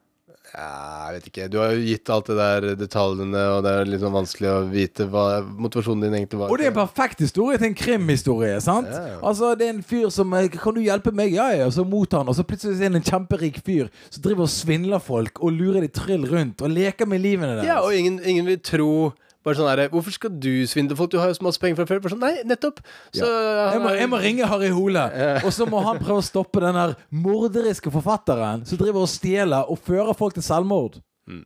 [0.53, 1.47] Ja, jeg vet ikke.
[1.51, 5.07] Du har jo gitt alt det der detaljene, og det er sånn vanskelig å vite
[5.11, 6.53] hva motivasjonen din egentlig var.
[6.53, 8.55] Og det er en perfekt historie til en krimhistorie.
[8.63, 8.89] sant?
[8.91, 9.19] Ja.
[9.21, 11.65] Altså, Det er en fyr som eh, 'Kan du hjelpe meg?' Ja, ja.
[11.65, 14.49] Og så mottar han, og så plutselig er det en kjemperik fyr som driver og
[14.49, 17.65] svindler folk og lurer de trill rundt og leker med livene deres.
[17.65, 19.13] Ja, og ingen, ingen vil tro
[19.47, 21.11] bare sånn der, Hvorfor skal du svindle folk?
[21.13, 22.01] Du har jo så masse penger fra før.
[22.03, 22.81] Bare sånn, Nei, nettopp.
[23.15, 25.05] Så jeg, må, jeg må ringe Harry Hole,
[25.41, 29.71] og så må han prøve å stoppe den der morderiske forfatteren som driver og stjeler
[29.71, 30.99] og fører folk til selvmord.
[31.29, 31.45] Mm.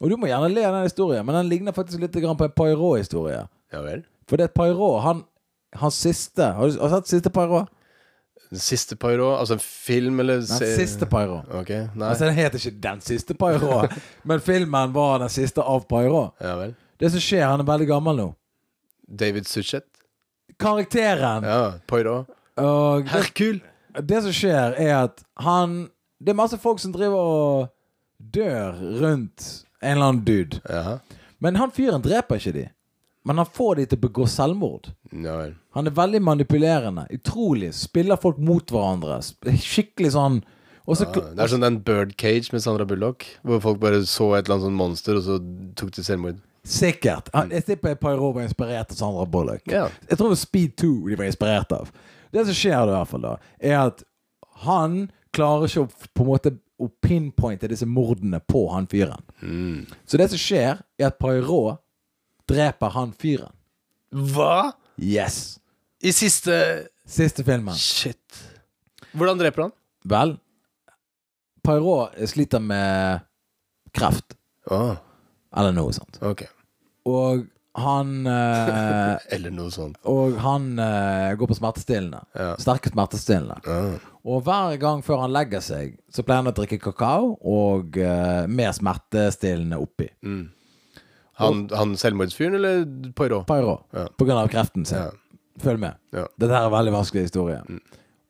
[0.00, 2.56] Og du må gjerne le av den historien, men den ligner faktisk litt på en
[2.62, 3.44] Pairot-historie.
[3.72, 4.06] Ja vel.
[4.30, 5.26] For det er Pairot, han
[5.80, 7.70] Hans siste Har du, har du sett siste Pairot?
[8.52, 9.30] Den siste Pairo?
[9.38, 11.38] Altså en film, eller Den siste Pairo.
[11.50, 12.08] Ok, nei.
[12.08, 13.86] Altså Den heter ikke Den siste Pairo,
[14.28, 16.26] men filmen var den siste av Pairo.
[16.40, 16.74] Ja vel.
[17.02, 18.28] Det som skjer, han er veldig gammel nå.
[19.10, 19.88] David Suchet?
[20.62, 22.28] Karakteren Ja, Poirot.
[22.60, 23.58] og Herkul.
[23.98, 25.88] Det som skjer, er at han
[26.22, 27.72] Det er masse folk som driver og
[28.32, 30.60] dør rundt en eller annen dude.
[30.70, 31.00] Ja.
[31.42, 32.68] Men han fyren dreper ikke de.
[33.26, 34.92] Men han får de til å begå selvmord.
[35.10, 35.56] Ja vel.
[35.74, 37.08] Han er veldig manipulerende.
[37.10, 37.72] Utrolig.
[37.74, 39.18] Spiller folk mot hverandre.
[39.58, 40.38] Skikkelig sånn
[40.86, 44.46] også, Ja, det er sånn den Birdcage med Sandra Bullock, hvor folk bare så et
[44.46, 45.36] eller annet sånn monster, og så
[45.78, 46.40] tok de selvmord.
[46.64, 47.28] Sikkert.
[47.34, 49.62] Han- Jeg tipper Poirot var inspirert av Sandra Bullock.
[49.66, 49.88] Ja.
[50.08, 51.90] Jeg tror det var Speed 2 de var inspirert av.
[52.32, 54.02] Det som skjer da, i hvert fall da, er at
[54.62, 59.20] han klarer ikke å på en måte å pinpointe disse mordene på han fyren.
[59.42, 59.86] Mm.
[60.06, 61.78] Så det som skjer, er at Poirot
[62.48, 63.52] dreper han fyren.
[64.12, 64.72] Hva?!
[64.98, 65.58] Yes.
[66.02, 67.74] I siste Siste filmen.
[67.74, 68.38] Shit.
[69.12, 69.72] Hvordan dreper han?
[70.06, 70.36] Vel,
[71.64, 73.20] Poirot sliter med
[73.94, 74.34] kreft,
[74.70, 74.96] Å,
[75.56, 76.20] eller noe sånt.
[76.22, 76.46] ok.
[77.08, 79.96] Og han eh, Eller noe sånt.
[80.08, 82.20] Og han eh, går på smertestillende.
[82.36, 82.50] Ja.
[82.60, 83.56] Sterke smertestillende.
[83.64, 84.10] Ja.
[84.28, 88.44] Og hver gang før han legger seg, så pleier han å drikke kakao og eh,
[88.46, 90.10] mer smertestillende oppi.
[90.22, 90.44] Mm.
[91.40, 92.84] Han, han selvmordsfyren, eller
[93.16, 93.48] Poirot?
[93.48, 93.88] Poirot.
[93.96, 94.04] Ja.
[94.14, 95.00] På grunn av kreften sin.
[95.00, 95.10] Ja.
[95.62, 95.98] Følg med.
[96.12, 97.58] Dette her er en veldig vanskelig historie.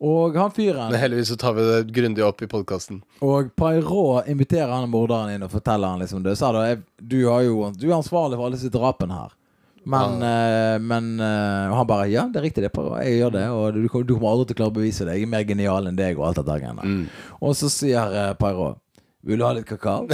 [0.02, 3.02] Og han fyren Men heldigvis så tar vi det grundig opp i podkasten.
[3.22, 6.34] Og Pairot inviterer han morderen inn og forteller han liksom det.
[6.40, 6.64] Sa da,
[6.98, 9.36] du, har jo, du er ansvarlig for alle disse drapene her.
[9.82, 12.70] Men, eh, men eh, Og han bare Ja, det er riktig, det.
[13.02, 13.46] Jeg gjør det.
[13.50, 15.16] Og du, du kommer aldri til å klare å bevise det.
[15.18, 16.86] Jeg er mer genial enn deg og alt dette greiene.
[16.86, 17.38] Mm.
[17.42, 18.82] Og så sier uh, Pairot
[19.22, 20.08] vil du ha litt kakao?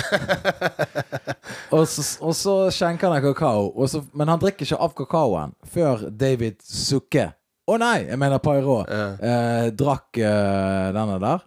[1.74, 6.11] og, så, og så skjenker han kakao, så, men han drikker ikke av kakaoen før
[6.12, 7.30] David sukker.
[7.69, 11.45] Å nei, jeg mener Poirot eh, drakk eh, denne der.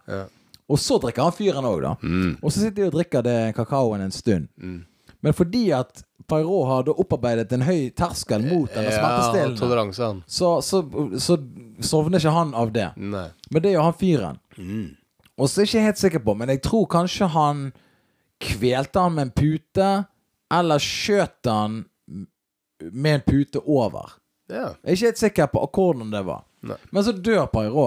[0.72, 1.96] Og så drikker han fyren òg, da.
[2.00, 2.36] Mm.
[2.38, 4.46] Og så sitter de og drikker det kakaoen en stund.
[4.56, 4.80] Mm.
[5.22, 10.22] Men fordi at Pairo har da opparbeidet en høy terskel mot denne smertestillende, toleranse, han.
[10.26, 10.80] så, så,
[11.20, 11.36] så
[11.84, 12.88] sovner ikke han av det.
[12.96, 13.26] Nei.
[13.50, 14.40] Men det gjør han fyren.
[14.56, 14.88] Mm.
[15.38, 17.68] Og så er jeg ikke helt sikker på, men jeg tror kanskje han
[18.42, 19.90] kvelte han med en pute,
[20.52, 21.82] eller skjøt han
[22.90, 24.16] med en pute over.
[24.52, 24.68] Ja.
[24.84, 26.42] Jeg er ikke helt sikker på hvordan det var.
[26.68, 26.76] Nei.
[26.92, 27.86] Men så dør Pairo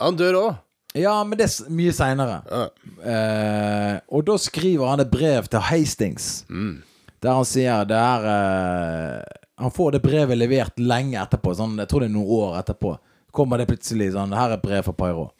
[0.00, 0.54] Han dør òg.
[0.98, 2.40] Ja, men det er mye seinere.
[2.50, 2.64] Ja.
[3.12, 6.82] Eh, og da skriver han et brev til Hastings, Mm.
[7.22, 9.22] der han sier det er eh,
[9.62, 11.54] Han får det brevet levert lenge etterpå.
[11.54, 12.96] Sånn, jeg tror det er noen år etterpå.
[13.32, 15.30] Kommer det plutselig sånn Her er et brev fra Pairo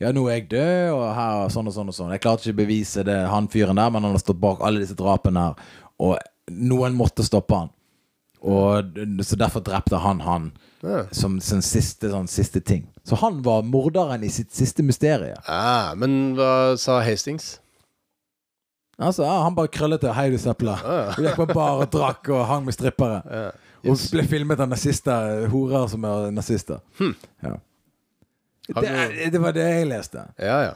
[0.00, 2.12] Ja, nå er jeg død, og her sånn og sånn og sånn.
[2.14, 4.80] Jeg klarte ikke å bevise det, han fyren der, men han har stått bak alle
[4.80, 5.54] disse drapene her.
[6.00, 6.16] Og
[6.50, 7.70] noen måtte stoppe han.
[8.42, 11.04] Og Så derfor drepte han han Ja.
[11.14, 12.88] som sin siste, sånn, siste ting.
[13.06, 15.36] Så han var morderen i sitt siste mysterie.
[15.46, 17.60] Ja, men hva sa Hastings?
[18.98, 20.74] Altså, ja, Han bare krøllet til hei, du søpla.
[20.84, 23.22] Ah, gikk på bar og drakk og hang med strippere.
[23.30, 23.50] ja.
[23.84, 26.78] Og ble filmet av nazister, horer som er nazister.
[27.42, 27.56] Ja.
[28.76, 30.22] Har Det, det var det jeg leste.
[30.38, 30.74] ja, ja.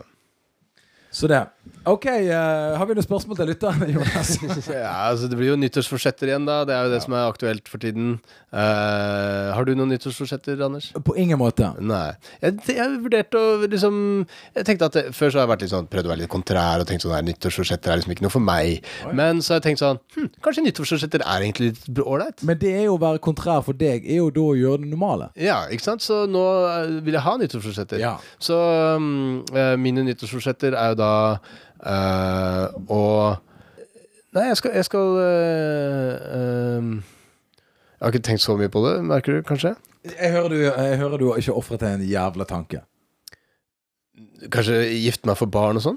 [1.11, 1.47] Så det.
[1.87, 4.33] OK, uh, har vi noen spørsmål til lytterne, Jonas?
[4.73, 6.65] ja, altså Det blir jo nyttårsforsetter igjen, da.
[6.67, 8.17] Det er jo det som er aktuelt for tiden.
[8.51, 10.89] Uh, har du noen nyttårsforsetter, Anders?
[11.07, 11.69] På ingen måte.
[11.79, 12.17] Nei.
[12.43, 13.99] Jeg, jeg vurderte å liksom
[14.57, 16.33] Jeg tenkte at det, Før så har jeg vært litt sånn prøvd å være litt
[16.33, 18.87] kontrær og tenkt sånn her, nyttårsforsetter er liksom ikke noe for meg.
[19.15, 22.43] Men så har jeg tenkt sånn hm, Kanskje nyttårsforsetter er egentlig litt ålreit?
[22.47, 24.91] Men det er jo å være kontrær for deg, er jo da å gjøre det
[24.91, 25.31] normale.
[25.39, 26.03] Ja, ikke sant?
[26.03, 28.03] Så nå eh, vil jeg ha nyttårsforsetter.
[28.03, 28.17] Ja.
[28.43, 28.59] Så
[28.99, 31.13] um, eh, mine nyttårsforsetter er jo da
[31.85, 33.43] eh, og
[34.37, 36.89] Nei, jeg skal, jeg skal uh, uh,
[37.97, 39.71] Jeg har ikke tenkt så mye på det, merker du kanskje?
[40.05, 42.83] Jeg hører du, jeg hører du ikke ofret deg en jævla tanke.
[44.53, 45.97] Kanskje gifte meg for barn og sånn?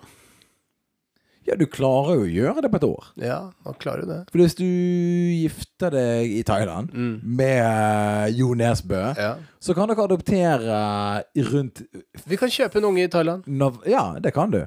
[1.47, 3.05] Ja, du klarer jo å gjøre det på et år.
[3.25, 4.17] Ja, man klarer det.
[4.31, 7.19] For hvis du gifter deg i Thailand Mm.
[7.23, 9.35] med Jo Nesbø, Ja.
[9.59, 11.81] så kan dere adoptere rundt
[12.27, 13.43] Vi kan kjøpe en unge i Thailand.
[13.47, 14.65] Nav Ja, det kan du.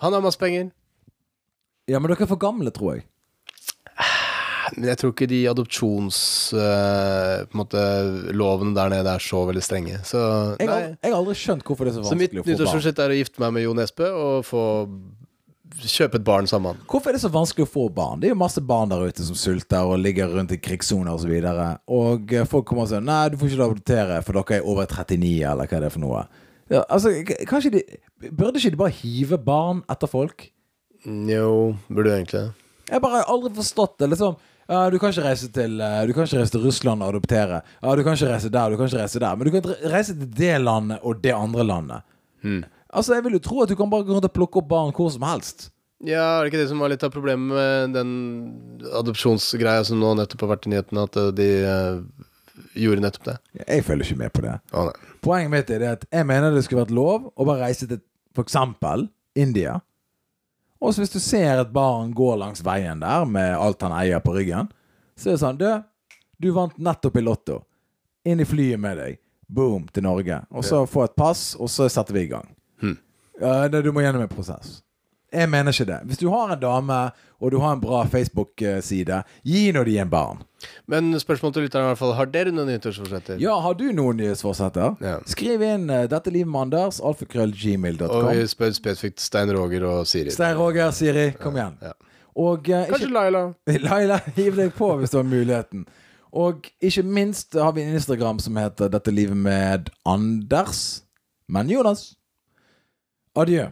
[0.00, 0.70] Han har masse penger.
[1.88, 3.04] Ja, men dere er for gamle, tror jeg.
[4.76, 7.80] Men jeg tror ikke de adopsjonslovene måte,
[8.36, 9.96] lovene der nede er så veldig strenge.
[10.04, 10.18] Så,
[10.60, 12.44] Jeg har, jeg har aldri skjønt hvorfor det er så så mitt vanskelig å få
[12.44, 12.52] barn.
[12.58, 14.62] nyttårsforsett er å gifte meg med Jo Nesbø og få
[15.78, 16.74] kjøpe et barn sammen.
[16.74, 16.86] med han.
[16.90, 18.20] Hvorfor er det så vanskelig å få barn?
[18.20, 21.32] Det er jo masse barn der ute som sulter og ligger rundt i krigssoner osv.
[21.32, 21.50] Og, så
[22.00, 24.84] og eh, folk kommer og sier Nei, du får ikke adoptere, for dere er over
[24.90, 26.22] 39, eller hva er det for noe.
[26.68, 27.12] Ja, altså,
[27.48, 27.82] kanskje de
[28.28, 30.50] Burde ikke de bare hive barn etter folk?
[31.06, 32.68] Jo, burde du egentlig det.
[32.88, 34.08] Jeg bare har aldri forstått det.
[34.12, 34.36] Liksom
[34.68, 37.62] ja, du kan ikke reise til eh, Du kan ikke reise til Russland og adoptere.
[37.80, 39.36] Ja, Du kan ikke reise der, du kan ikke reise der.
[39.36, 42.04] Men du kan reise til det landet og det andre landet.
[42.92, 44.92] Altså, Jeg vil jo tro at du kan bare gå rundt og plukke opp barn
[44.92, 45.70] hvor som helst.
[46.04, 48.12] Ja, er det ikke det som var litt av problemet med den
[49.00, 52.28] adopsjonsgreia som nå nettopp har vært i nyhetene, at de uh,
[52.78, 53.34] gjorde nettopp det?
[53.64, 54.54] Jeg følger ikke med på det.
[54.78, 55.07] Å nei.
[55.24, 58.00] Poenget mitt er det at jeg mener det skulle vært lov å bare reise til
[58.36, 58.56] f.eks.
[59.38, 59.78] India.
[60.78, 64.22] Og så hvis du ser et barn gå langs veien der med alt han eier
[64.22, 64.70] på ryggen,
[65.18, 65.70] så er det sånn Du,
[66.38, 67.62] du vant nettopp i Lotto.
[68.28, 69.18] Inn i flyet med deg.
[69.48, 70.42] Boom, til Norge.
[70.52, 72.50] Og så få et pass, og så setter vi i gang.
[72.82, 72.98] Hmm.
[73.40, 74.82] Uh, det, du må gjennom en prosess.
[75.32, 75.98] Jeg mener ikke det.
[76.08, 76.98] Hvis du har en dame,
[77.40, 80.40] og du har en bra Facebook-side, gi nå de en barn.
[80.90, 82.14] Men spørsmålet til lytteren i hvert fall.
[82.18, 83.38] Har dere noen nyttårsforsetter?
[83.38, 84.96] Ja, har du noen nyhetsforsetter?
[85.04, 85.14] Ja.
[85.30, 90.30] Skriv inn uh, 'Dette livet med Anders', Og vi spør spesifikt Stein Roger og Siri.
[90.34, 91.78] Stein Roger, Siri, kom igjen.
[91.82, 91.94] Ja.
[92.38, 93.52] Og eh, Kanskje ikke, Laila.
[93.88, 95.86] Laila, hiv deg på hvis du har muligheten.
[96.38, 101.02] Og ikke minst har vi en Instagram som heter 'Dette livet med Anders'.
[101.48, 102.14] Men Jonas,
[103.36, 103.70] adjø.